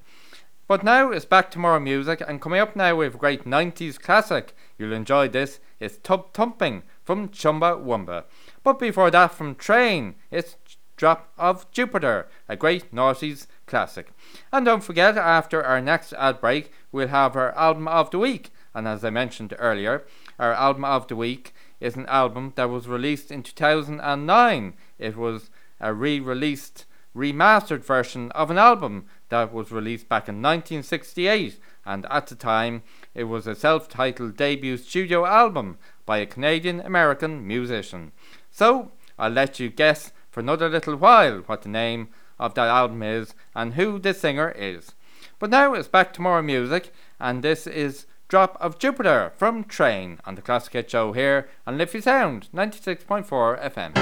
But 0.68 0.84
now 0.84 1.10
it's 1.10 1.24
back 1.24 1.50
to 1.52 1.58
more 1.58 1.80
music, 1.80 2.22
and 2.28 2.38
coming 2.38 2.60
up 2.60 2.76
now 2.76 2.94
with 2.96 3.14
a 3.14 3.18
great 3.18 3.46
90s 3.46 3.98
classic. 3.98 4.54
You'll 4.76 4.92
enjoy 4.92 5.28
this. 5.28 5.58
It's 5.80 5.96
Tub 5.96 6.34
Thumping 6.34 6.82
from 7.02 7.30
Chumbawamba. 7.30 8.24
But 8.62 8.78
before 8.78 9.10
that, 9.10 9.32
from 9.32 9.54
Train, 9.54 10.16
it's 10.30 10.56
Drop 10.98 11.32
of 11.38 11.68
Jupiter, 11.72 12.28
a 12.46 12.56
great 12.56 12.94
noughties 12.94 13.46
classic. 13.66 14.12
And 14.52 14.66
don't 14.66 14.84
forget, 14.84 15.16
after 15.16 15.64
our 15.64 15.80
next 15.80 16.12
ad 16.12 16.42
break, 16.42 16.72
we'll 16.92 17.08
have 17.08 17.36
our 17.36 17.56
album 17.56 17.88
of 17.88 18.10
the 18.10 18.18
week. 18.18 18.50
And 18.74 18.86
as 18.86 19.04
I 19.04 19.10
mentioned 19.10 19.54
earlier, 19.58 20.04
our 20.38 20.52
album 20.52 20.84
of 20.84 21.08
the 21.08 21.16
week 21.16 21.52
is 21.80 21.96
an 21.96 22.06
album 22.06 22.52
that 22.56 22.70
was 22.70 22.86
released 22.86 23.30
in 23.30 23.42
2009. 23.42 24.74
It 24.98 25.16
was 25.16 25.50
a 25.80 25.92
re 25.92 26.20
released, 26.20 26.84
remastered 27.16 27.82
version 27.82 28.30
of 28.32 28.50
an 28.50 28.58
album 28.58 29.06
that 29.30 29.52
was 29.52 29.72
released 29.72 30.08
back 30.08 30.28
in 30.28 30.36
1968. 30.36 31.58
And 31.84 32.06
at 32.10 32.26
the 32.26 32.34
time, 32.34 32.82
it 33.14 33.24
was 33.24 33.46
a 33.46 33.54
self 33.54 33.88
titled 33.88 34.36
debut 34.36 34.76
studio 34.76 35.24
album 35.26 35.78
by 36.06 36.18
a 36.18 36.26
Canadian 36.26 36.80
American 36.80 37.46
musician. 37.46 38.12
So, 38.50 38.92
I'll 39.18 39.30
let 39.30 39.58
you 39.58 39.70
guess 39.70 40.12
for 40.30 40.40
another 40.40 40.68
little 40.68 40.96
while 40.96 41.38
what 41.46 41.62
the 41.62 41.68
name 41.68 42.08
of 42.38 42.54
that 42.54 42.68
album 42.68 43.02
is 43.02 43.34
and 43.54 43.74
who 43.74 43.98
the 43.98 44.14
singer 44.14 44.50
is. 44.50 44.92
But 45.38 45.50
now 45.50 45.74
it's 45.74 45.88
back 45.88 46.12
to 46.14 46.22
more 46.22 46.42
music, 46.42 46.92
and 47.18 47.42
this 47.42 47.66
is 47.66 48.06
Drop 48.30 48.56
of 48.60 48.78
Jupiter 48.78 49.32
from 49.36 49.64
Train 49.64 50.20
on 50.24 50.36
the 50.36 50.40
Classic 50.40 50.72
Hit 50.72 50.88
Show 50.88 51.10
here 51.10 51.48
on 51.66 51.76
Liffey 51.76 52.00
Sound 52.00 52.48
96.4 52.54 53.26
FM. 53.26 53.94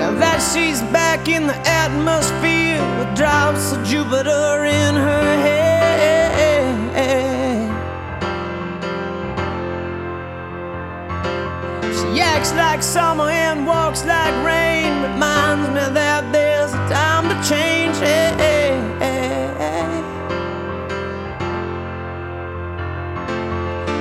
Now 0.00 0.12
that 0.18 0.40
she's 0.52 0.82
back 0.90 1.28
in 1.28 1.46
the 1.46 1.54
atmosphere 1.64 2.82
with 2.98 3.16
drops 3.16 3.70
of 3.74 3.84
Jupiter 3.86 4.64
in 4.64 4.96
her 4.96 5.36
head. 5.36 5.65
Acts 12.18 12.52
like 12.54 12.82
summer 12.82 13.28
and 13.30 13.66
walks 13.66 14.04
like 14.04 14.34
rain. 14.44 15.02
Reminds 15.02 15.68
me 15.70 15.94
that 15.94 16.32
there's 16.32 16.72
a 16.72 16.82
time 16.88 17.28
to 17.28 17.36
change. 17.48 17.96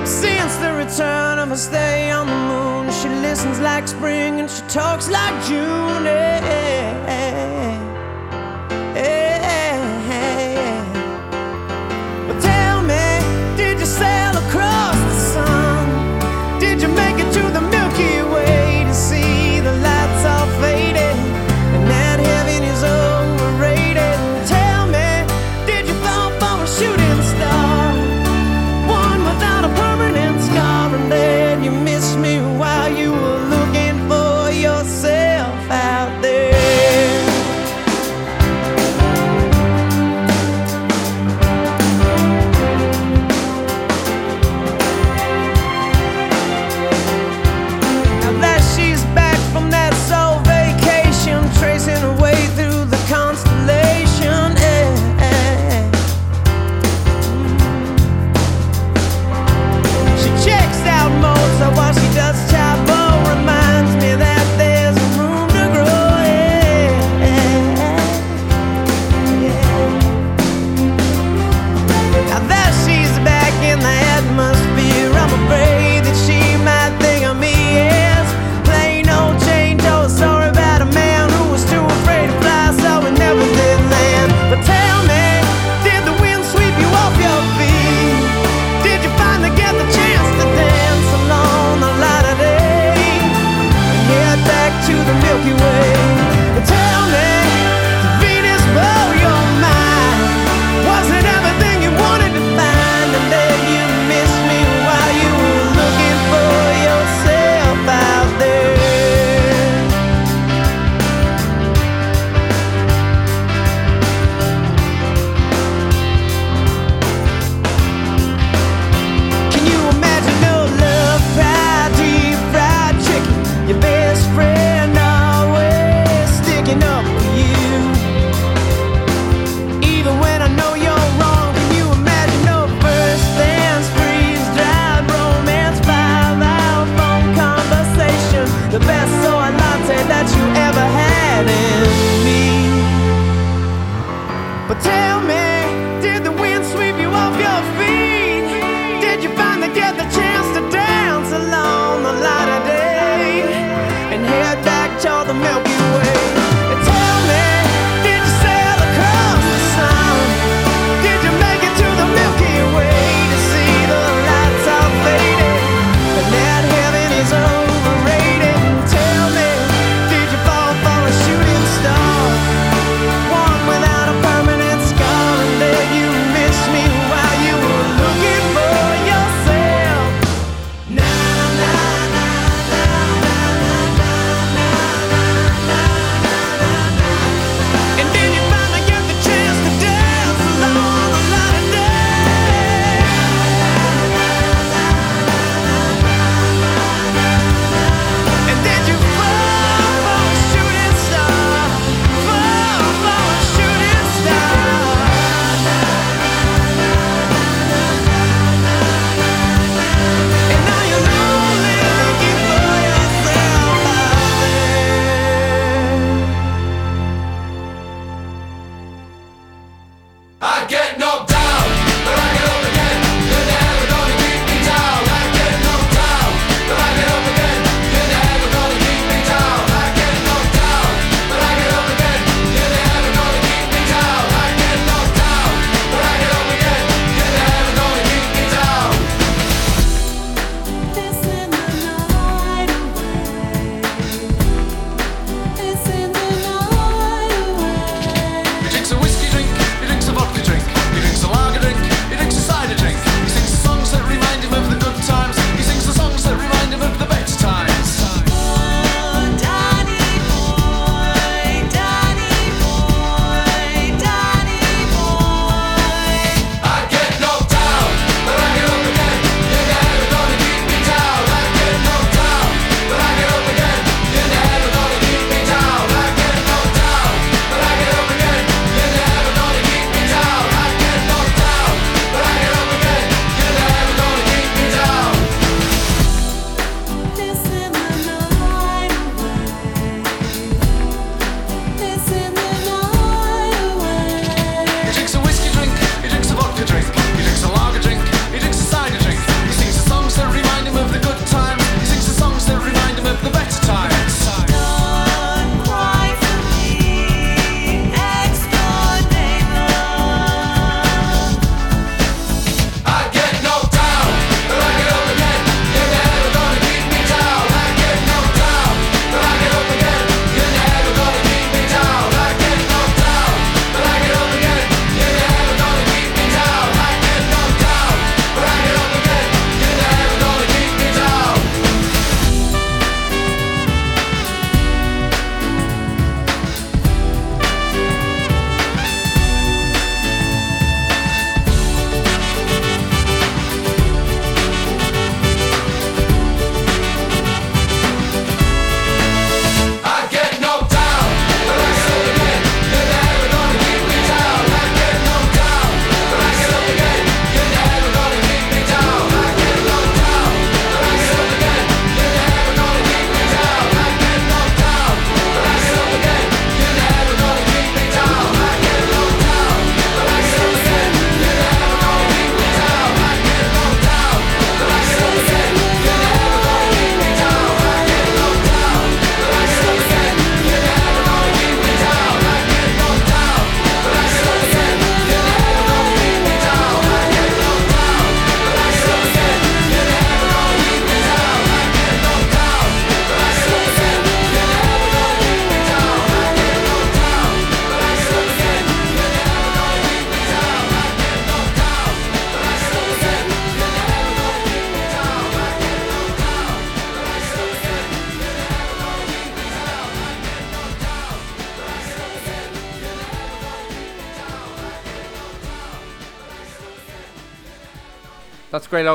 Since 0.06 0.56
the 0.58 0.74
return 0.74 1.40
of 1.40 1.50
her 1.50 1.58
stay 1.58 2.12
on 2.12 2.28
the 2.28 2.36
moon, 2.36 2.92
she 2.92 3.10
listens 3.10 3.60
like 3.60 3.88
spring 3.88 4.40
and 4.40 4.50
she 4.50 4.62
talks 4.68 5.10
like 5.10 5.34
June. 5.46 5.86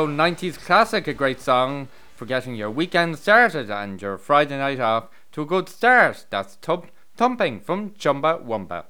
Old 0.01 0.09
90s 0.09 0.59
classic, 0.59 1.07
a 1.07 1.13
great 1.13 1.43
song 1.43 1.89
for 2.17 2.25
getting 2.25 2.55
your 2.55 2.71
weekend 2.71 3.19
started 3.19 3.71
and 3.71 4.01
your 4.01 4.17
Friday 4.17 4.57
night 4.57 4.81
off 4.81 5.11
to 5.33 5.43
a 5.43 5.45
good 5.45 5.69
start. 5.69 6.25
That's 6.31 6.57
Tub 6.57 6.87
Thumping 7.19 7.61
from 7.61 7.91
Chumbawamba. 7.91 8.85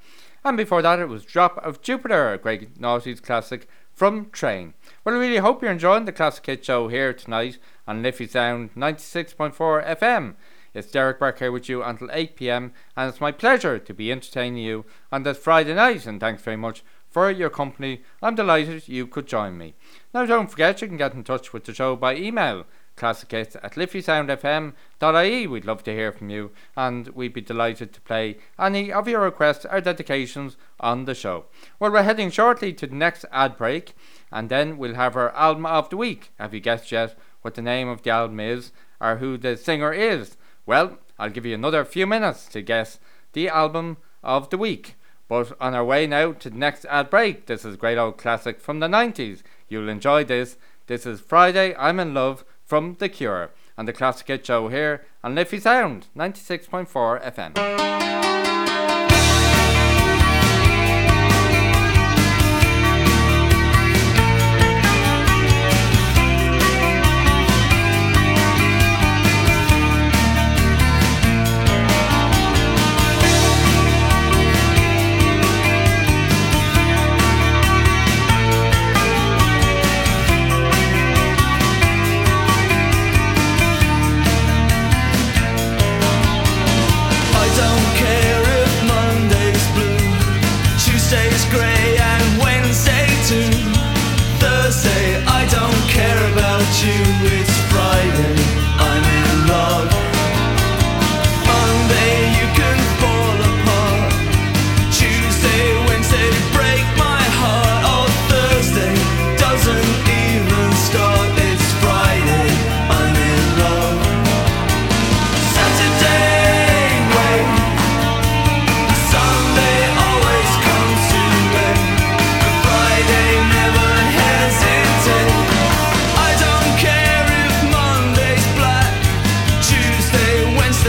And 0.44 0.56
before 0.56 0.82
that, 0.82 1.00
it 1.00 1.08
was 1.08 1.24
Drop 1.24 1.58
of 1.64 1.82
Jupiter, 1.82 2.32
a 2.32 2.38
great 2.38 2.78
noughties 2.80 3.20
classic 3.20 3.68
from 3.92 4.30
Train. 4.30 4.74
Well, 5.04 5.16
I 5.16 5.18
really 5.18 5.38
hope 5.38 5.62
you're 5.62 5.72
enjoying 5.72 6.04
the 6.04 6.12
Classic 6.12 6.46
Hit 6.46 6.64
Show 6.64 6.86
here 6.86 7.12
tonight 7.12 7.58
on 7.88 8.04
Liffey 8.04 8.28
Sound 8.28 8.72
96.4 8.76 9.52
FM. 9.98 10.36
It's 10.72 10.92
Derek 10.92 11.18
Burke 11.18 11.40
here 11.40 11.50
with 11.50 11.68
you 11.68 11.82
until 11.82 12.08
8 12.12 12.36
pm, 12.36 12.72
and 12.96 13.08
it's 13.08 13.20
my 13.20 13.32
pleasure 13.32 13.80
to 13.80 13.92
be 13.92 14.12
entertaining 14.12 14.62
you 14.62 14.84
on 15.10 15.24
this 15.24 15.38
Friday 15.38 15.74
night. 15.74 16.06
And 16.06 16.20
thanks 16.20 16.42
very 16.42 16.56
much 16.56 16.84
for 17.10 17.30
your 17.30 17.50
company. 17.50 18.02
I'm 18.22 18.34
delighted 18.34 18.88
you 18.88 19.06
could 19.06 19.26
join 19.26 19.58
me. 19.58 19.74
Now, 20.14 20.26
don't 20.26 20.50
forget 20.50 20.80
you 20.80 20.88
can 20.88 20.96
get 20.96 21.14
in 21.14 21.24
touch 21.24 21.52
with 21.52 21.64
the 21.64 21.74
show 21.74 21.96
by 21.96 22.16
email 22.16 22.66
classic 23.00 23.32
at 23.32 23.74
liffeysoundfm.ie. 23.74 25.46
We'd 25.46 25.64
love 25.64 25.82
to 25.84 25.92
hear 25.92 26.12
from 26.12 26.28
you 26.28 26.50
and 26.76 27.08
we'd 27.08 27.32
be 27.32 27.40
delighted 27.40 27.94
to 27.94 28.00
play 28.02 28.36
any 28.58 28.92
of 28.92 29.08
your 29.08 29.22
requests 29.22 29.64
or 29.64 29.80
dedications 29.80 30.58
on 30.78 31.06
the 31.06 31.14
show. 31.14 31.46
Well, 31.78 31.92
we're 31.92 32.02
heading 32.02 32.30
shortly 32.30 32.74
to 32.74 32.86
the 32.86 32.94
next 32.94 33.24
ad 33.32 33.56
break 33.56 33.94
and 34.30 34.50
then 34.50 34.76
we'll 34.76 34.94
have 34.94 35.16
our 35.16 35.34
album 35.34 35.64
of 35.64 35.88
the 35.88 35.96
week. 35.96 36.30
Have 36.38 36.52
you 36.52 36.60
guessed 36.60 36.92
yet 36.92 37.18
what 37.40 37.54
the 37.54 37.62
name 37.62 37.88
of 37.88 38.02
the 38.02 38.10
album 38.10 38.38
is 38.38 38.70
or 39.00 39.16
who 39.16 39.38
the 39.38 39.56
singer 39.56 39.92
is? 39.94 40.36
Well, 40.66 40.98
I'll 41.18 41.30
give 41.30 41.46
you 41.46 41.54
another 41.54 41.84
few 41.86 42.06
minutes 42.06 42.46
to 42.48 42.60
guess 42.60 43.00
the 43.32 43.48
album 43.48 43.96
of 44.22 44.50
the 44.50 44.58
week. 44.58 44.96
But 45.30 45.56
on 45.60 45.74
our 45.74 45.84
way 45.84 46.08
now 46.08 46.32
to 46.32 46.50
the 46.50 46.58
next 46.58 46.84
ad 46.86 47.08
break, 47.08 47.46
this 47.46 47.64
is 47.64 47.74
a 47.74 47.78
great 47.78 47.96
old 47.96 48.18
classic 48.18 48.60
from 48.60 48.80
the 48.80 48.88
90s. 48.88 49.44
You'll 49.68 49.88
enjoy 49.88 50.24
this. 50.24 50.56
This 50.88 51.06
is 51.06 51.20
Friday 51.20 51.72
I'm 51.76 52.00
in 52.00 52.12
Love 52.12 52.44
from 52.66 52.96
The 52.98 53.08
Cure 53.08 53.52
and 53.78 53.86
the 53.86 53.92
Classic 53.92 54.26
Hit 54.26 54.44
Show 54.44 54.66
here 54.66 55.06
on 55.22 55.36
Liffey 55.36 55.60
Sound 55.60 56.08
96.4 56.16 57.22
FM. 57.32 58.59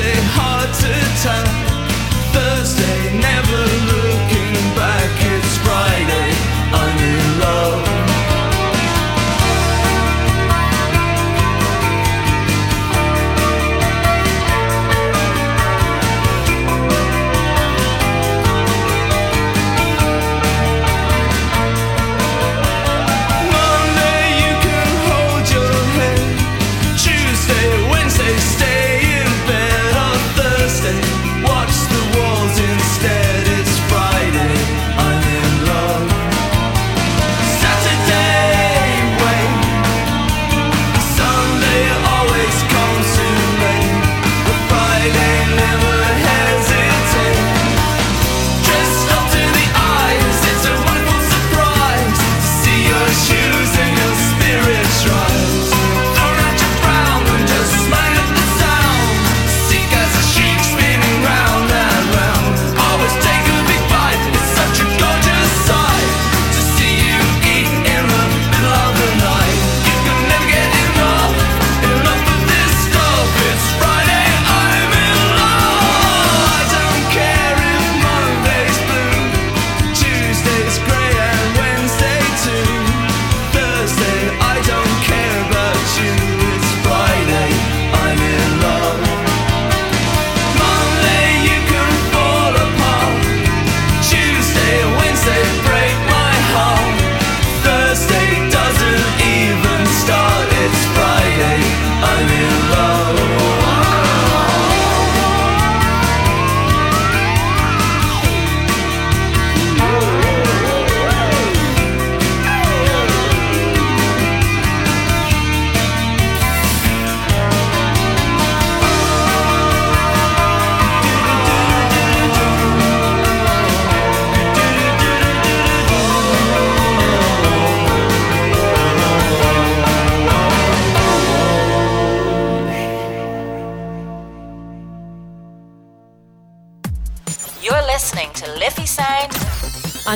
Wednesday, 0.01 0.21
hard 0.33 0.73
to 0.73 0.91
tell. 1.21 1.45
Thursday, 2.33 3.19
never 3.19 3.90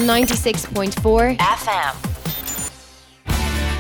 96.4 0.05 1.37
FM. 1.37 1.95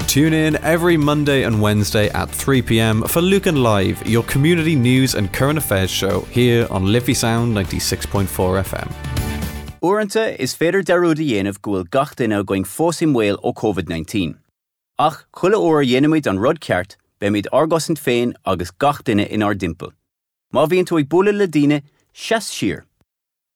Tune 0.07 0.33
in 0.33 0.55
every 0.63 0.97
Monday 0.97 1.43
and 1.43 1.61
Wednesday 1.61 2.09
at 2.09 2.29
3 2.29 2.61
pm 2.61 3.03
for 3.03 3.21
Lucan 3.21 3.61
Live, 3.61 4.05
your 4.07 4.23
community 4.23 4.75
news 4.75 5.13
and 5.13 5.31
current 5.33 5.57
affairs 5.57 5.91
show 5.91 6.21
here 6.31 6.67
on 6.69 6.85
Liffey 6.85 7.13
Sound 7.13 7.55
96.4 7.55 8.63
FM. 8.63 8.89
Uanta 9.81 10.35
is 10.39 10.55
féidir 10.55 10.81
deúda 10.87 11.13
dhéanamh 11.19 11.59
gohfuil 11.59 11.83
gach 11.91 12.15
duine 12.15 12.39
going 12.51 12.63
fósim 12.63 13.11
mhil 13.13 13.35
ó 13.43 13.51
COVID-19. 13.53 14.37
Ach 14.97 15.17
chula 15.39 15.59
óir 15.59 15.83
dhéanaid 15.85 16.25
an 16.31 16.39
rud 16.39 16.61
ceart 16.67 16.95
be 17.19 17.27
míid 17.27 17.51
argosint 17.51 17.99
féin 17.99 18.33
agus 18.45 18.71
gach 18.71 19.03
duine 19.03 19.27
in 19.27 19.43
ar 19.43 19.53
dimple. 19.53 19.91
Má 20.53 20.65
bhíonn 20.71 20.87
tú 20.89 20.97
ag 20.97 21.09
bula 21.09 21.35
le 21.35 21.47
díine 21.47 21.81
seas 22.13 22.47
sir. 22.47 22.85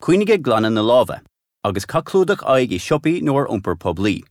Cuoinige 0.03 0.37
glanna 0.37 0.69
na 0.69 0.83
láha, 0.83 1.21
agus 1.63 1.85
caclúdach 1.85 2.43
aig 2.47 2.71
i 2.71 2.79
siopaí 2.79 3.19
nóir 3.21 3.47
iompar 3.47 3.75
poblí. 3.75 4.23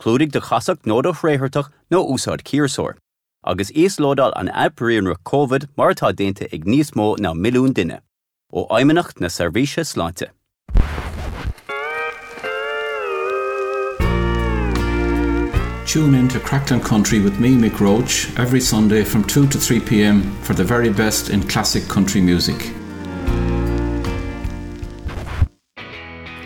Clúdig 0.00 0.32
de 0.32 0.40
chasach 0.40 0.82
nó 0.84 1.02
do 1.02 1.12
réhartach 1.12 1.70
nó 1.90 2.02
úsáid 2.02 2.42
círsóir, 2.42 2.96
agus 3.44 3.70
os 3.70 3.98
lódal 3.98 4.32
an 4.36 4.48
abrion 4.48 5.06
ru 5.06 5.14
COVID 5.24 5.68
martá 5.78 6.12
dénta 6.12 6.48
ag 6.52 6.64
níos 6.64 6.90
mó 6.96 7.16
ná 7.18 7.34
milliún 7.34 7.72
duine, 7.72 8.00
ó 8.52 8.66
aimimenacht 8.68 9.20
na 9.20 9.28
servíse 9.28 9.84
sláinte. 9.84 10.30
tune 15.86 16.16
in 16.16 16.28
to 16.28 16.40
Crackdown 16.40 16.84
Country 16.84 17.20
with 17.20 17.38
me, 17.38 17.54
Mick 17.54 17.78
Roach, 17.80 18.36
every 18.38 18.60
Sunday 18.60 19.04
from 19.04 19.22
2 19.24 19.46
to 19.46 19.56
3 19.56 19.80
pm 19.80 20.20
for 20.42 20.52
the 20.52 20.64
very 20.64 20.90
best 20.90 21.30
in 21.30 21.42
classic 21.44 21.88
country 21.88 22.20
music. 22.20 22.74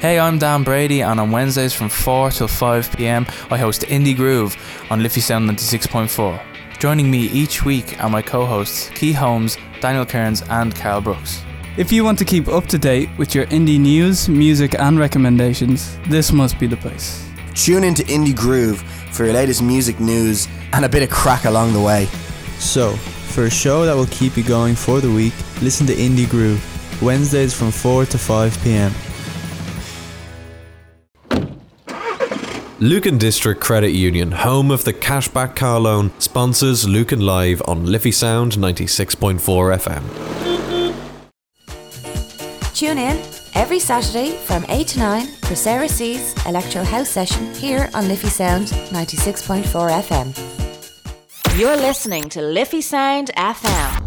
Hey, 0.01 0.19
I'm 0.19 0.39
Dan 0.39 0.65
Brady, 0.65 1.03
and 1.03 1.21
on 1.21 1.31
Wednesdays 1.31 1.75
from 1.75 1.91
4 1.91 2.31
till 2.31 2.49
5 2.49 2.97
pm, 2.97 3.27
I 3.51 3.59
host 3.59 3.83
Indie 3.83 4.17
Groove 4.17 4.57
on 4.91 5.03
Liffey 5.03 5.21
Sound 5.21 5.47
96.4. 5.51 6.41
Joining 6.79 7.11
me 7.11 7.27
each 7.27 7.67
week 7.67 8.03
are 8.03 8.09
my 8.09 8.23
co 8.23 8.47
hosts 8.47 8.89
Key 8.95 9.13
Holmes, 9.13 9.59
Daniel 9.83 10.07
Kearns, 10.07 10.41
and 10.49 10.75
Carl 10.75 11.03
Brooks. 11.03 11.43
If 11.77 11.93
you 11.93 12.03
want 12.03 12.19
to 12.19 12.25
keep 12.25 12.49
up 12.49 12.65
to 12.69 12.79
date 12.79 13.11
with 13.19 13.35
your 13.35 13.45
indie 13.49 13.79
news, 13.79 14.27
music, 14.27 14.75
and 14.79 14.99
recommendations, 14.99 15.99
this 16.09 16.33
must 16.33 16.59
be 16.59 16.67
the 16.67 16.79
place. 16.79 17.23
Tune 17.55 17.85
in 17.85 17.93
to 17.97 18.05
Indie 18.05 18.35
Groove 18.35 18.81
for 19.13 19.27
your 19.27 19.35
latest 19.35 19.63
music 19.63 20.01
news 20.01 20.49
and 20.73 20.87
a 20.87 20.89
bit 20.89 21.03
of 21.03 21.11
crack 21.11 21.45
along 21.45 21.75
the 21.75 21.81
way. 21.83 22.07
So, 22.59 22.93
for 23.35 23.45
a 23.45 23.51
show 23.51 23.85
that 23.85 23.95
will 23.95 24.07
keep 24.07 24.39
you 24.39 24.45
going 24.45 24.77
for 24.77 25.03
the 25.03 25.13
week, 25.13 25.35
listen 25.61 25.87
to 25.89 25.95
Indie 25.95 26.27
Groove, 26.31 27.03
Wednesdays 27.03 27.53
from 27.53 27.71
4 27.71 28.07
to 28.07 28.17
5 28.17 28.65
pm. 28.65 28.95
Lucan 32.83 33.19
District 33.19 33.61
Credit 33.61 33.91
Union, 33.91 34.33
home 34.33 34.71
of 34.71 34.85
the 34.85 34.95
cashback 34.95 35.55
car 35.55 35.79
loan, 35.79 36.11
sponsors 36.19 36.89
Lucan 36.89 37.21
Live 37.21 37.61
on 37.67 37.85
Liffey 37.85 38.11
Sound 38.11 38.53
96.4 38.53 39.37
FM. 39.77 40.03
Tune 42.75 42.97
in 42.97 43.23
every 43.53 43.79
Saturday 43.79 44.31
from 44.47 44.65
8 44.71 44.87
to 44.89 44.99
9 44.99 45.27
for 45.27 45.55
Sarah 45.55 45.91
C's 45.91 46.35
Electro 46.47 46.83
House 46.83 47.11
Session 47.11 47.53
here 47.53 47.91
on 47.93 48.09
Liffey 48.09 48.31
Sound 48.31 48.69
96.4 48.69 49.65
FM. 50.01 51.59
You're 51.59 51.77
listening 51.77 52.31
to 52.31 52.41
Liffey 52.41 52.81
Sound 52.81 53.31
FM. 53.37 54.07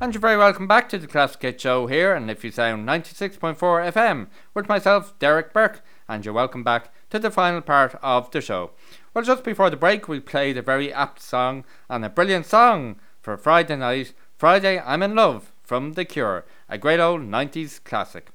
And 0.00 0.14
you're 0.14 0.22
very 0.22 0.38
welcome 0.38 0.66
back 0.66 0.88
to 0.88 0.96
the 0.98 1.06
Classic 1.06 1.42
Hit 1.42 1.60
Show 1.60 1.86
here 1.86 2.14
on 2.14 2.26
Liffey 2.26 2.50
Sound 2.50 2.88
96.4 2.88 3.56
FM 3.92 4.28
with 4.54 4.70
myself, 4.70 5.18
Derek 5.18 5.52
Burke, 5.52 5.82
and 6.08 6.24
you're 6.24 6.32
welcome 6.32 6.62
back 6.64 6.94
to 7.16 7.22
the 7.22 7.30
final 7.30 7.62
part 7.62 7.98
of 8.02 8.30
the 8.30 8.42
show. 8.42 8.72
Well, 9.14 9.24
just 9.24 9.42
before 9.42 9.70
the 9.70 9.76
break, 9.76 10.06
we 10.06 10.20
played 10.20 10.58
a 10.58 10.62
very 10.62 10.92
apt 10.92 11.22
song 11.22 11.64
and 11.88 12.04
a 12.04 12.10
brilliant 12.10 12.44
song 12.44 12.96
for 13.22 13.38
Friday 13.38 13.76
night. 13.76 14.12
Friday, 14.36 14.78
I'm 14.80 15.02
in 15.02 15.14
Love 15.14 15.50
from 15.62 15.94
The 15.94 16.04
Cure, 16.04 16.44
a 16.68 16.76
great 16.76 17.00
old 17.00 17.22
90s 17.22 17.82
classic. 17.82 18.28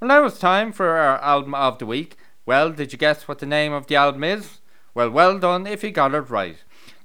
Well, 0.00 0.08
now 0.08 0.24
it's 0.24 0.40
time 0.40 0.72
for 0.72 0.96
our 0.96 1.20
album 1.20 1.54
of 1.54 1.78
the 1.78 1.86
week. 1.86 2.16
Well, 2.44 2.72
did 2.72 2.90
you 2.90 2.98
guess 2.98 3.28
what 3.28 3.38
the 3.38 3.46
name 3.46 3.72
of 3.72 3.86
the 3.86 3.94
album 3.94 4.24
is? 4.24 4.58
Well, 4.94 5.10
well 5.10 5.38
done 5.38 5.68
if 5.68 5.84
you 5.84 5.92
got 5.92 6.12
it 6.12 6.28
right. 6.28 6.56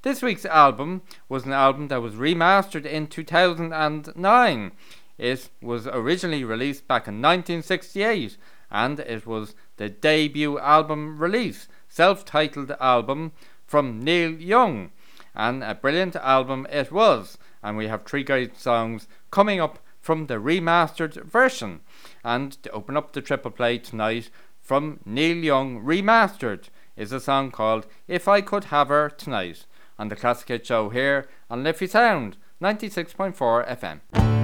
This 0.02 0.24
week's 0.24 0.46
album 0.46 1.04
was 1.28 1.46
an 1.46 1.54
album 1.54 1.90
that 1.90 2.02
was 2.02 2.16
remastered 2.16 2.88
in 2.88 3.06
2009. 3.06 4.72
It 5.20 5.50
was 5.62 5.86
originally 5.86 6.44
released 6.44 6.88
back 6.88 7.08
in 7.08 7.22
1968 7.22 8.36
and 8.72 9.00
it 9.00 9.26
was 9.26 9.56
the 9.78 9.90
debut 9.90 10.60
album 10.60 11.18
release, 11.20 11.68
self 11.88 12.26
titled 12.26 12.72
album 12.80 13.32
from 13.66 14.00
Neil 14.00 14.32
Young. 14.32 14.92
And 15.36 15.64
a 15.64 15.76
brilliant 15.76 16.16
album 16.16 16.68
it 16.72 16.92
was. 16.92 17.38
And 17.62 17.78
we 17.78 17.88
have 17.88 18.04
three 18.04 18.24
great 18.24 18.58
songs 18.58 19.08
coming 19.32 19.60
up 19.60 19.80
from 20.02 20.28
the 20.28 20.36
remastered 20.36 21.24
version. 21.24 21.82
And 22.24 22.52
to 22.64 22.72
open 22.72 22.98
up 22.98 23.14
the 23.14 23.22
triple 23.22 23.52
play 23.52 23.78
tonight 23.78 24.30
from 24.62 25.00
Neil 25.06 25.38
Young 25.38 25.84
Remastered 25.84 26.70
is 26.96 27.12
a 27.12 27.20
song 27.20 27.52
called 27.52 27.88
If 28.08 28.28
I 28.28 28.42
Could 28.42 28.66
Have 28.66 28.90
Her 28.90 29.10
Tonight 29.10 29.66
on 29.98 30.10
the 30.10 30.16
Classic 30.16 30.48
Hit 30.48 30.68
Show 30.68 30.90
here 30.90 31.28
on 31.50 31.64
Liffey 31.64 31.88
Sound 31.88 32.38
96.4 32.62 33.68
FM. 33.80 34.39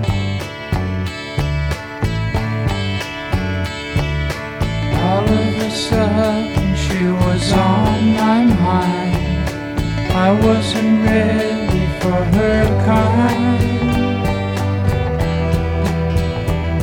On 7.52 8.14
my 8.14 8.44
mind. 8.44 9.16
I 10.12 10.32
wasn't 10.46 11.06
ready 11.06 11.86
for 12.00 12.20
her 12.38 12.66
kind. 12.86 13.62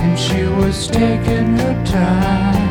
And 0.00 0.18
she 0.18 0.44
was 0.44 0.86
taking 0.88 1.56
her 1.58 1.84
time. 1.84 2.61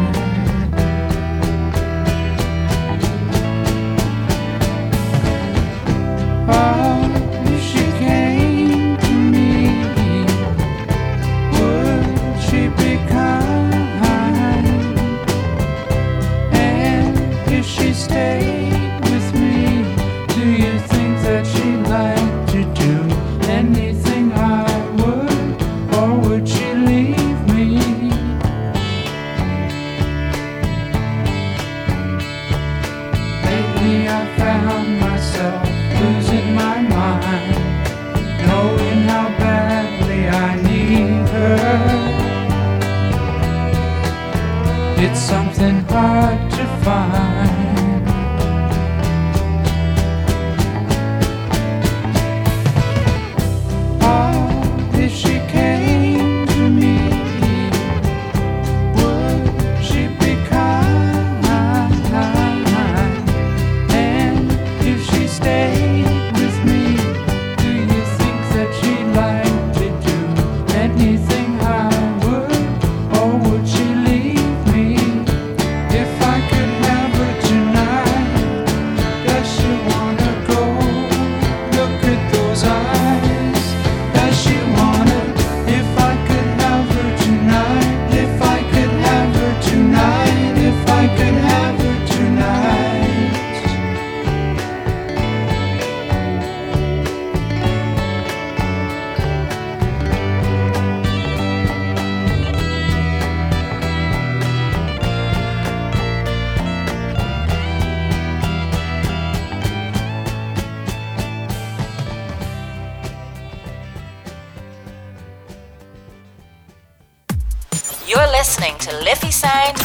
You're 118.12 118.30
listening 118.30 118.78
to 118.80 118.92
Liffey 119.06 119.32
Sound 119.32 119.78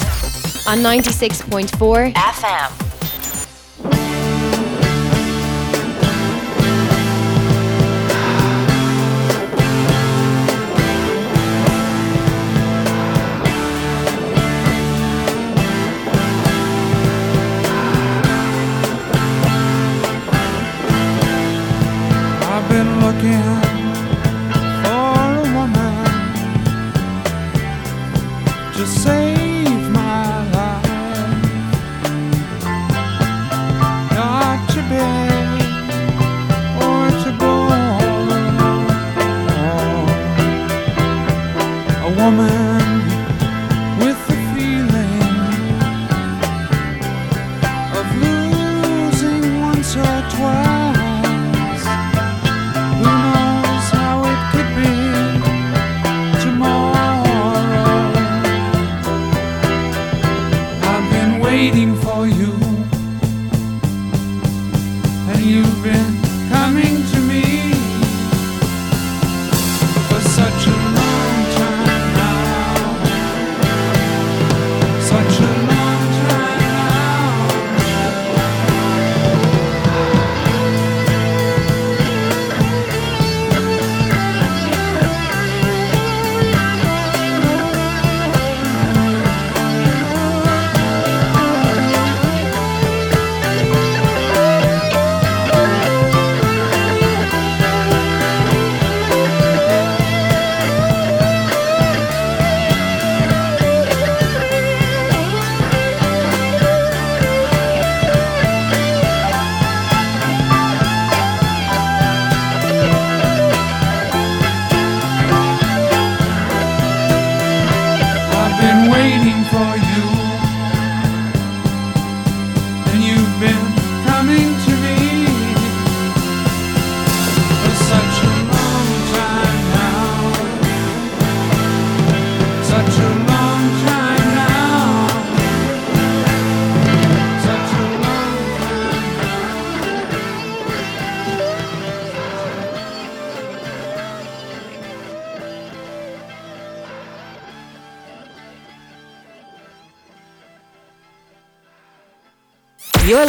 on 0.66 0.78
96.4 0.78 2.12
FM. 2.12 2.86
I've 22.42 23.65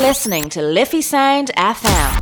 listening 0.08 0.48
to 0.48 0.62
Liffey 0.62 1.02
Sound 1.02 1.52
FM. 1.58 2.17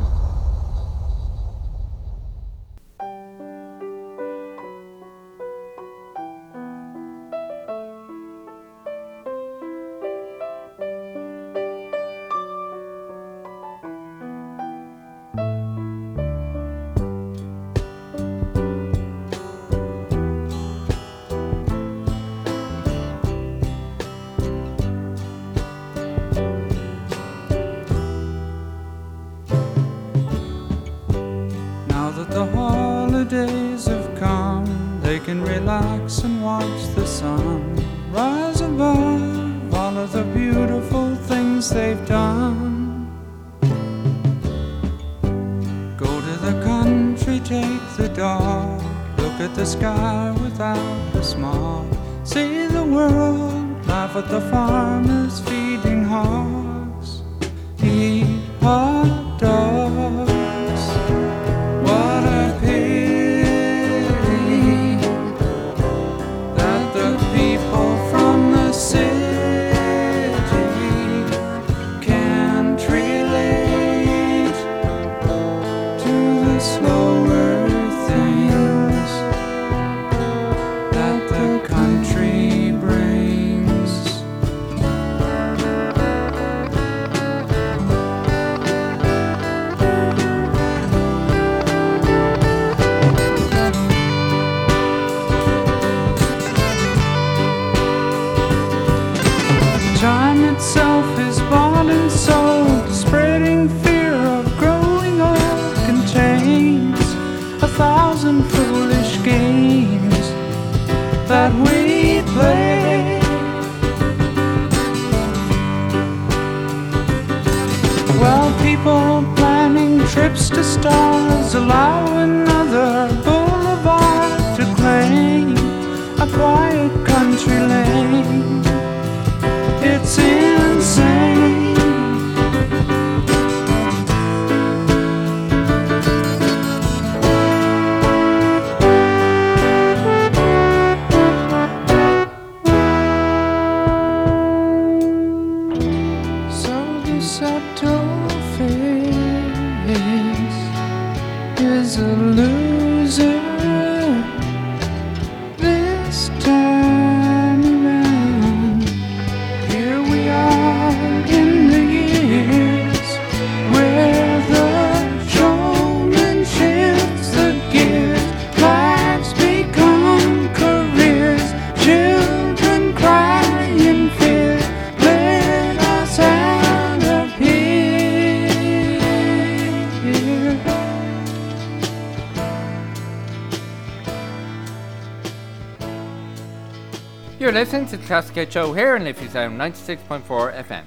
You're 187.46 187.54
listening 187.54 187.86
to 187.90 187.98
the 187.98 188.08
Classic 188.08 188.52
Show 188.52 188.74
here 188.74 188.96
in 188.96 189.04
Liffey 189.04 189.28
Sound 189.28 189.60
96.4 189.62 190.64
FM. 190.64 190.84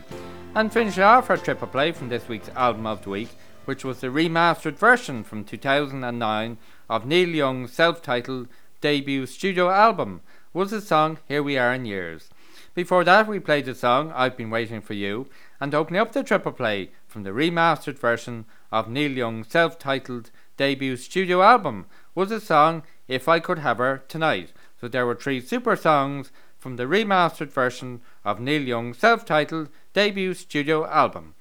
And 0.56 0.72
finishing 0.72 1.04
off 1.04 1.30
our 1.30 1.36
triple 1.36 1.68
play 1.68 1.92
from 1.92 2.08
this 2.08 2.26
week's 2.26 2.48
album 2.48 2.84
of 2.84 3.00
the 3.04 3.10
week, 3.10 3.28
which 3.64 3.84
was 3.84 4.00
the 4.00 4.08
remastered 4.08 4.74
version 4.74 5.22
from 5.22 5.44
2009 5.44 6.58
of 6.90 7.06
Neil 7.06 7.28
Young's 7.28 7.72
self 7.72 8.02
titled 8.02 8.48
debut 8.80 9.24
studio 9.26 9.70
album, 9.70 10.20
was 10.52 10.72
the 10.72 10.80
song 10.80 11.18
Here 11.28 11.44
We 11.44 11.56
Are 11.56 11.72
in 11.72 11.84
Years. 11.84 12.28
Before 12.74 13.04
that, 13.04 13.28
we 13.28 13.38
played 13.38 13.66
the 13.66 13.74
song 13.76 14.10
I've 14.12 14.36
Been 14.36 14.50
Waiting 14.50 14.80
for 14.80 14.94
You, 14.94 15.28
and 15.60 15.72
opening 15.76 16.00
up 16.00 16.10
the 16.10 16.24
triple 16.24 16.50
play 16.50 16.90
from 17.06 17.22
the 17.22 17.30
remastered 17.30 18.00
version 18.00 18.46
of 18.72 18.90
Neil 18.90 19.12
Young's 19.12 19.46
self 19.46 19.78
titled 19.78 20.32
debut 20.56 20.96
studio 20.96 21.40
album 21.40 21.86
was 22.16 22.30
the 22.30 22.40
song 22.40 22.82
If 23.06 23.28
I 23.28 23.38
Could 23.38 23.60
Have 23.60 23.78
Her 23.78 24.02
Tonight. 24.08 24.52
So 24.80 24.88
there 24.88 25.06
were 25.06 25.14
three 25.14 25.40
super 25.40 25.74
songs 25.76 26.30
from 26.68 26.76
the 26.76 26.84
remastered 26.84 27.50
version 27.50 28.02
of 28.26 28.40
Neil 28.40 28.60
Young's 28.60 28.98
self 28.98 29.24
titled 29.24 29.70
debut 29.94 30.34
studio 30.34 30.84
album. 30.84 31.34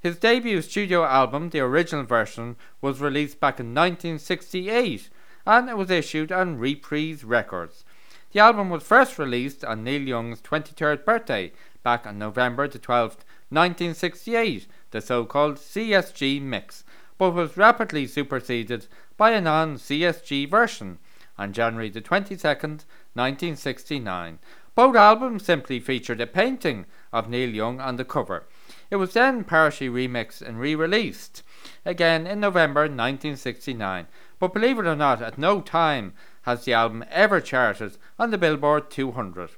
His 0.00 0.18
debut 0.18 0.60
studio 0.60 1.02
album, 1.06 1.48
the 1.48 1.60
original 1.60 2.04
version, 2.04 2.56
was 2.82 3.00
released 3.00 3.40
back 3.40 3.58
in 3.58 3.74
1968 3.74 5.08
and 5.46 5.70
it 5.70 5.78
was 5.78 5.90
issued 5.90 6.30
on 6.30 6.58
Reprise 6.58 7.24
Records. 7.24 7.86
The 8.32 8.40
album 8.40 8.68
was 8.68 8.82
first 8.82 9.18
released 9.18 9.64
on 9.64 9.82
Neil 9.82 10.02
Young's 10.02 10.42
23rd 10.42 11.06
birthday 11.06 11.52
back 11.82 12.06
on 12.06 12.18
November 12.18 12.68
the 12.68 12.78
12th, 12.78 13.24
1968, 13.48 14.66
the 14.90 15.00
so 15.00 15.24
called 15.24 15.56
CSG 15.56 16.42
mix, 16.42 16.84
but 17.16 17.30
was 17.30 17.56
rapidly 17.56 18.06
superseded 18.06 18.88
by 19.16 19.30
a 19.30 19.40
non 19.40 19.76
CSG 19.76 20.50
version 20.50 20.98
on 21.38 21.52
January 21.52 21.88
the 21.88 22.02
22nd, 22.02 22.84
1969. 23.14 24.38
Both 24.76 24.94
albums 24.94 25.42
simply 25.42 25.80
featured 25.80 26.20
a 26.20 26.26
painting 26.26 26.84
of 27.10 27.30
Neil 27.30 27.48
Young 27.48 27.80
on 27.80 27.96
the 27.96 28.04
cover. 28.04 28.46
It 28.90 28.96
was 28.96 29.14
then 29.14 29.42
partially 29.42 29.88
remixed 29.88 30.42
and 30.42 30.60
re 30.60 30.74
released 30.74 31.42
again 31.86 32.26
in 32.26 32.40
November 32.40 32.82
1969. 32.82 34.06
But 34.38 34.52
believe 34.52 34.78
it 34.78 34.86
or 34.86 34.94
not, 34.94 35.22
at 35.22 35.38
no 35.38 35.62
time 35.62 36.12
has 36.42 36.66
the 36.66 36.74
album 36.74 37.06
ever 37.10 37.40
charted 37.40 37.96
on 38.18 38.30
the 38.30 38.36
Billboard 38.36 38.90
200. 38.90 39.52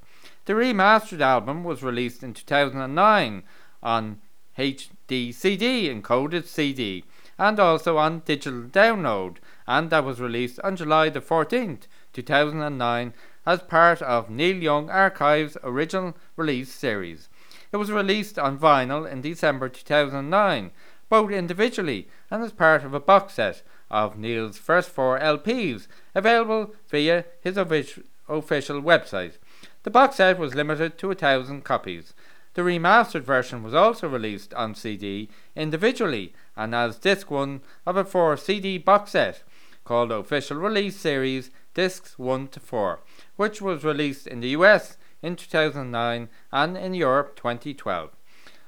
The 0.45 0.53
remastered 0.53 1.21
album 1.21 1.65
was 1.65 1.83
released 1.83 2.23
in 2.23 2.33
2009 2.33 3.43
on 3.83 4.21
HDCD, 4.57 6.01
encoded 6.01 6.47
CD, 6.47 7.03
and 7.37 7.59
also 7.59 7.99
on 7.99 8.23
digital 8.25 8.63
download, 8.63 9.39
and 9.67 9.91
that 9.91 10.05
was 10.05 10.21
released 10.21 10.61
on 10.61 10.77
July 10.77 11.09
the 11.09 11.21
14th, 11.21 11.89
2009, 12.13 13.15
as 13.49 13.63
part 13.63 14.03
of 14.03 14.29
Neil 14.29 14.57
Young 14.57 14.91
Archives 14.91 15.57
original 15.63 16.15
release 16.37 16.71
series. 16.71 17.31
It 17.73 17.79
was 17.79 17.91
released 17.91 18.39
on 18.39 18.59
vinyl 18.59 19.11
in 19.11 19.23
December 19.23 19.71
2009, 19.71 20.71
both 21.09 21.31
individually 21.31 22.09
and 22.31 22.45
as 22.45 22.53
part 22.53 22.85
of 22.85 22.93
a 22.93 23.01
box 23.01 23.35
set 23.35 23.63
of 23.91 24.19
Neil's 24.19 24.59
first 24.59 24.91
four 24.91 25.19
LPs, 25.19 25.87
available 26.15 26.75
via 26.91 27.25
his 27.41 27.57
offic- 27.57 28.05
official 28.29 28.83
website. 28.83 29.39
The 29.83 29.91
box 29.91 30.17
set 30.17 30.39
was 30.39 30.55
limited 30.55 30.99
to 30.99 31.11
a 31.11 31.15
thousand 31.15 31.65
copies. 31.65 32.13
The 32.53 32.61
remastered 32.61 33.23
version 33.23 33.63
was 33.63 33.73
also 33.73 34.11
released 34.11 34.53
on 34.53 34.75
CD 34.75 35.31
individually 35.57 36.35
and 36.55 36.75
as 36.75 36.99
disc 36.99 37.31
one 37.31 37.63
of 37.87 37.97
a 37.97 38.05
four 38.05 38.37
CD 38.37 38.77
box 38.77 39.13
set 39.13 39.43
called 39.87 40.13
Official 40.13 40.59
Release 40.59 40.97
Series 40.99 41.51
Discs 41.73 42.19
1 42.19 42.49
to 42.49 42.61
4, 42.61 42.99
which 43.39 43.63
was 43.63 43.85
released 43.85 44.27
in 44.27 44.41
the 44.41 44.49
US 44.49 44.99
in 45.23 45.37
2009 45.37 46.29
and 46.53 46.77
in 46.77 46.93
Europe 46.93 47.37
2012. 47.37 48.11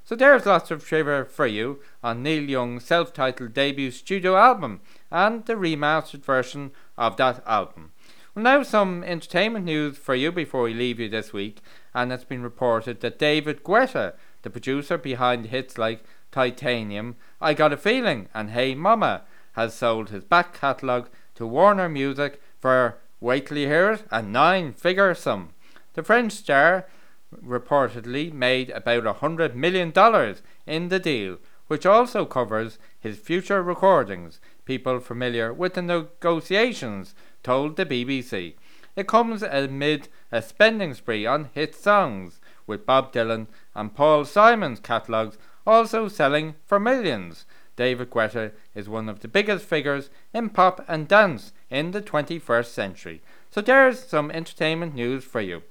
So 0.05 0.17
there's 0.17 0.47
lots 0.47 0.71
of 0.71 0.85
trivia 0.85 1.25
for 1.25 1.47
you 1.47 1.81
on 2.03 2.23
Neil 2.23 2.43
Young's 2.43 2.85
self-titled 2.85 3.53
debut 3.53 3.91
studio 3.91 4.37
album 4.37 4.81
and 5.11 5.45
the 5.45 5.55
remastered 5.55 6.25
version 6.25 6.71
of 6.97 7.17
that 7.17 7.43
album. 7.47 7.93
Well, 8.35 8.45
now 8.45 8.63
some 8.63 9.03
entertainment 9.03 9.65
news 9.65 9.99
for 9.99 10.15
you 10.15 10.31
before 10.31 10.63
we 10.63 10.75
leave 10.75 11.01
you 11.01 11.09
this 11.09 11.33
week, 11.33 11.61
and 11.93 12.13
it's 12.13 12.25
been 12.25 12.43
reported 12.43 13.01
that 13.01 13.19
David 13.19 13.65
Guetta, 13.65 14.15
the 14.43 14.51
producer 14.51 14.97
behind 14.97 15.47
hits 15.47 15.79
like 15.79 16.05
Titanium, 16.31 17.17
I 17.41 17.55
Got 17.55 17.73
a 17.73 17.77
Feeling, 17.77 18.29
and 18.33 18.51
Hey 18.51 18.77
Mama, 18.77 19.23
has 19.55 19.75
sold 19.75 20.11
his 20.11 20.23
back 20.23 20.55
catalogue 20.55 21.09
to 21.35 21.47
Warner 21.47 21.89
Music 21.89 22.41
for, 22.61 22.99
wait 23.21 23.47
till 23.47 23.59
you 23.59 23.67
hear 23.67 23.93
it, 23.93 24.05
a 24.11 24.23
nine-figure 24.23 25.15
sum. 25.15 25.51
The 25.95 26.03
French 26.03 26.33
star 26.33 26.87
reportedly 27.45 28.33
made 28.33 28.71
about 28.71 29.07
a 29.07 29.15
hundred 29.15 29.55
million 29.55 29.91
dollars 29.91 30.43
in 30.67 30.89
the 30.89 30.99
deal, 30.99 31.39
which 31.69 31.87
also 31.87 32.25
covers 32.25 32.79
his 32.99 33.19
future 33.19 33.63
recordings. 33.63 34.41
People 34.65 35.01
familiar 35.01 35.53
with 35.53 35.75
the 35.75 35.83
negotiations 35.83 37.15
told 37.43 37.77
the 37.77 37.87
BBC. 37.87 38.55
It 38.97 39.07
comes 39.07 39.43
amid 39.43 40.09
a 40.33 40.43
spending 40.43 40.95
spree 40.95 41.27
on 41.27 41.51
hit 41.55 41.75
songs, 41.75 42.41
with 42.67 42.87
Bob 42.87 43.13
Dylan 43.13 43.47
and 43.75 43.95
Paul 43.95 44.25
Simon's 44.25 44.81
catalogues 44.81 45.39
also 45.67 46.09
selling 46.09 46.55
for 46.67 46.81
millions. 46.81 47.45
David 47.77 48.11
Guetta 48.11 48.53
is 48.75 48.89
one 48.89 49.09
of 49.09 49.21
the 49.21 49.29
biggest 49.29 49.65
figures 49.65 50.11
in 50.35 50.51
pop 50.51 50.85
and 50.89 51.07
dance 51.07 51.53
in 51.71 51.93
the 51.93 52.03
21st 52.03 52.67
century. 52.67 53.23
So 53.51 53.61
there's 53.61 54.01
some 54.01 54.31
entertainment 54.31 54.95
news 54.95 55.25
for 55.25 55.41
you. 55.41 55.63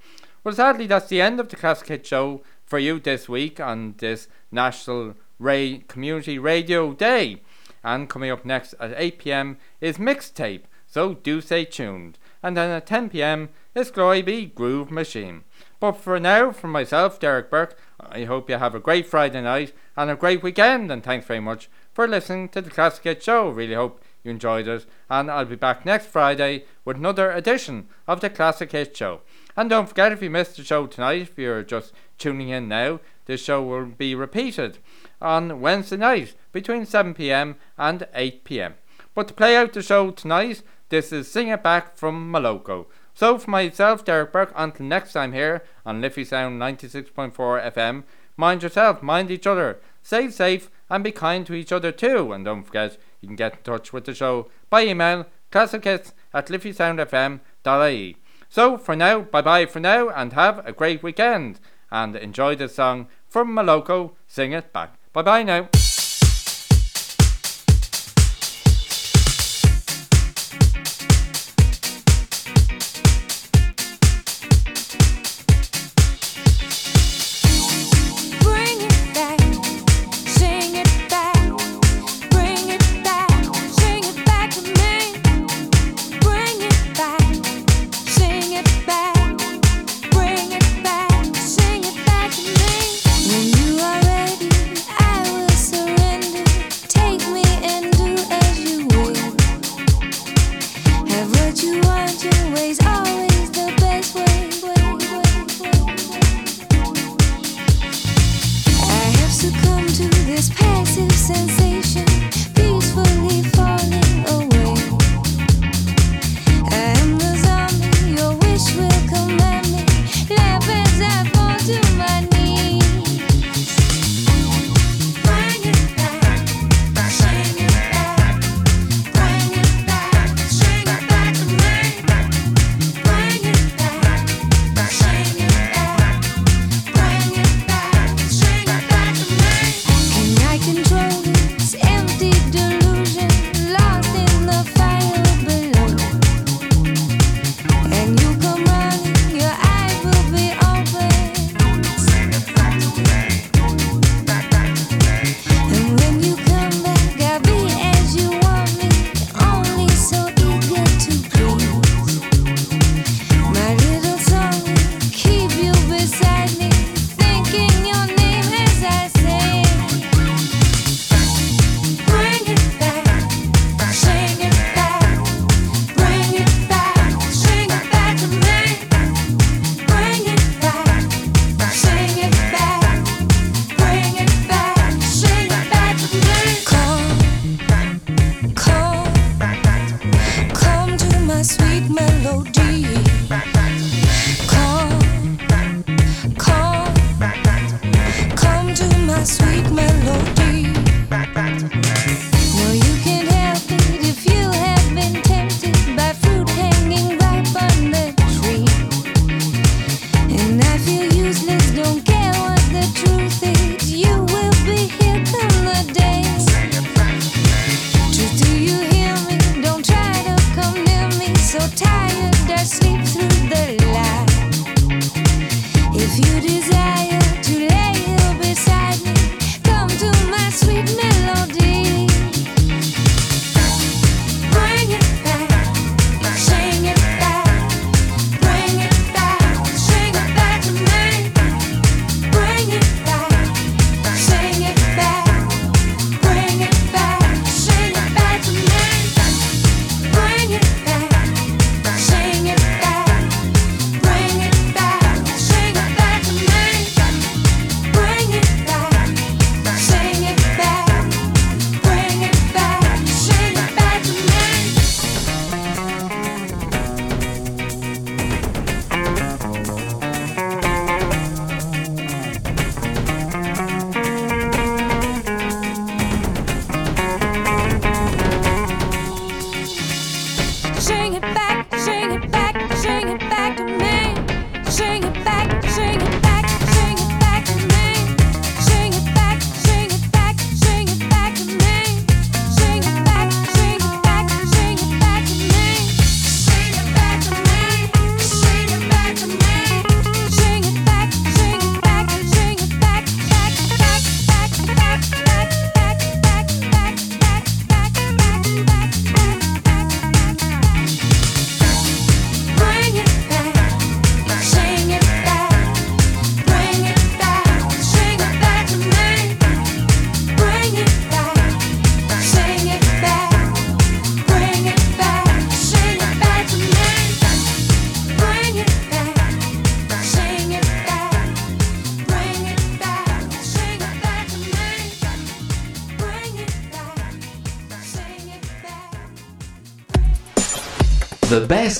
Well, 0.44 0.56
sadly, 0.56 0.88
that's 0.88 1.08
the 1.08 1.22
end 1.22 1.40
of 1.40 1.50
the 1.50 1.56
Classic 1.56 1.88
Hit 1.88 2.06
Show 2.06 2.42
for 2.66 2.80
you 2.80 3.00
this 3.00 3.28
week 3.28 3.60
on 3.60 3.96
this 3.98 4.28
National 4.52 5.16
Ray 5.38 5.80
Community 5.88 6.40
Radio 6.40 6.94
Day. 6.94 7.42
And 7.84 8.10
coming 8.10 8.32
up 8.32 8.46
next 8.46 8.74
at 8.80 8.94
8 8.96 9.20
pm 9.20 9.58
is 9.82 9.98
Mixtape, 9.98 10.64
so 10.86 11.14
do 11.14 11.42
stay 11.42 11.66
tuned. 11.66 12.18
And 12.42 12.56
then 12.56 12.70
at 12.70 12.86
10 12.86 13.10
pm 13.10 13.50
is 13.76 13.92
Glory 13.92 14.22
Be 14.22 14.46
Groove 14.46 14.92
Machine. 14.92 15.44
But 15.80 15.94
for 15.94 16.20
now, 16.20 16.52
from 16.52 16.72
myself, 16.72 17.20
Derek 17.20 17.50
Burke, 17.50 17.78
I 18.00 18.26
hope 18.26 18.50
you 18.50 18.58
have 18.58 18.76
a 18.76 18.80
great 18.80 19.06
Friday 19.06 19.42
night 19.42 19.74
and 19.96 20.10
a 20.10 20.16
great 20.16 20.44
weekend. 20.44 20.92
And 20.92 21.04
thanks 21.04 21.26
very 21.26 21.40
much 21.40 21.70
for 21.94 22.08
listening 22.08 22.50
to 22.50 22.62
the 22.62 22.70
Classic 22.70 23.04
Hit 23.04 23.24
Show. 23.24 23.50
Really 23.50 23.76
hope 23.76 24.04
you 24.24 24.32
enjoyed 24.32 24.68
it. 24.68 24.86
And 25.10 25.30
I'll 25.30 25.46
be 25.46 25.56
back 25.56 25.86
next 25.86 26.08
Friday 26.08 26.66
with 26.86 26.98
another 26.98 27.32
edition 27.32 27.88
of 28.08 28.22
the 28.22 28.30
Classic 28.30 28.72
Hit 28.72 28.96
Show. 28.96 29.22
And 29.56 29.70
don't 29.70 29.88
forget, 29.88 30.12
if 30.12 30.22
you 30.22 30.30
missed 30.30 30.58
the 30.58 30.64
show 30.64 30.88
tonight, 30.88 31.22
if 31.22 31.38
you're 31.38 31.64
just 31.64 31.94
tuning 32.18 32.50
in 32.50 32.68
now, 32.68 33.00
this 33.26 33.44
show 33.44 33.62
will 33.62 33.86
be 33.86 34.16
repeated 34.16 34.80
on 35.22 35.62
Wednesday 35.62 35.98
night 35.98 36.36
between 36.52 36.86
7 36.86 37.14
pm 37.14 37.56
and 37.78 38.08
8 38.14 38.44
pm. 38.44 38.76
But 39.14 39.28
to 39.28 39.34
play 39.34 39.56
out 39.56 39.74
the 39.74 39.82
show 39.82 40.12
tonight, 40.12 40.62
this 40.90 41.12
is 41.12 41.30
Sing 41.30 41.50
It 41.50 41.62
Back 41.62 41.98
from 41.98 42.32
Moloko. 42.32 42.86
So 43.14 43.38
for 43.38 43.52
myself, 43.52 44.06
Derek 44.06 44.32
Burke, 44.32 44.54
until 44.56 44.86
next 44.86 45.14
time 45.14 45.34
here 45.34 45.64
on 45.86 46.00
Liffey 46.00 46.24
Sound 46.24 46.60
96.4 46.62 47.34
FM, 47.74 48.04
mind 48.38 48.64
yourself, 48.64 49.04
mind 49.04 49.30
each 49.30 49.46
other, 49.46 49.80
stay 50.02 50.30
safe, 50.30 50.72
and 50.90 51.04
be 51.04 51.12
kind 51.12 51.46
to 51.46 51.54
each 51.54 51.74
other 51.74 51.92
too. 51.92 52.32
And 52.32 52.46
don't 52.46 52.64
forget, 52.64 52.98
you 53.22 53.28
can 53.28 53.36
get 53.36 53.58
in 53.58 53.64
touch 53.64 53.94
with 53.94 54.06
the 54.06 54.14
show 54.14 54.50
by 54.70 54.86
email, 54.86 55.26
classichits 55.52 56.14
at 56.34 56.48
liffeysoundfm.ie. 56.48 58.18
So 58.50 58.78
for 58.78 58.96
now, 58.96 59.22
bye 59.22 59.42
bye 59.42 59.66
for 59.66 59.80
now, 59.80 60.10
and 60.10 60.34
have 60.34 60.66
a 60.66 60.72
great 60.72 61.04
weekend. 61.04 61.60
And 61.92 62.16
enjoy 62.16 62.56
this 62.56 62.76
song 62.76 63.08
from 63.28 63.56
Moloko, 63.56 64.12
Sing 64.28 64.54
It 64.54 64.72
Back. 64.74 64.94
Bye 65.14 65.24
bye 65.24 65.44
now. 65.44 65.70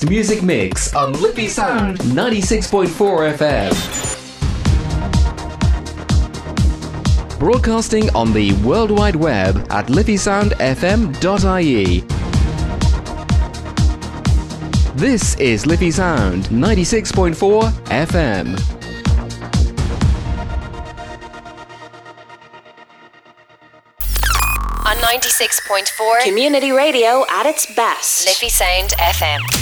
music 0.10 0.42
mix 0.42 0.96
on 0.96 1.14
Liffey 1.22 1.48
Sound 1.48 2.00
96.4 2.00 3.38
FM. 3.38 3.70
Broadcasting 7.40 8.10
on 8.16 8.34
the 8.34 8.54
World 8.64 8.90
Wide 8.90 9.16
Web 9.16 9.68
at 9.70 9.86
LiffeySoundFM.ie. 9.86 12.00
This 14.96 15.36
is 15.36 15.68
Liffey 15.68 15.92
Sound 15.92 16.46
96.4 16.46 17.72
FM. 17.86 18.80
on 24.90 24.96
96.4 24.96 26.24
Community 26.24 26.72
Radio 26.72 27.24
at 27.30 27.46
its 27.46 27.72
best. 27.76 28.26
Liffey 28.26 28.50
Sound 28.50 28.90
FM. 28.98 29.59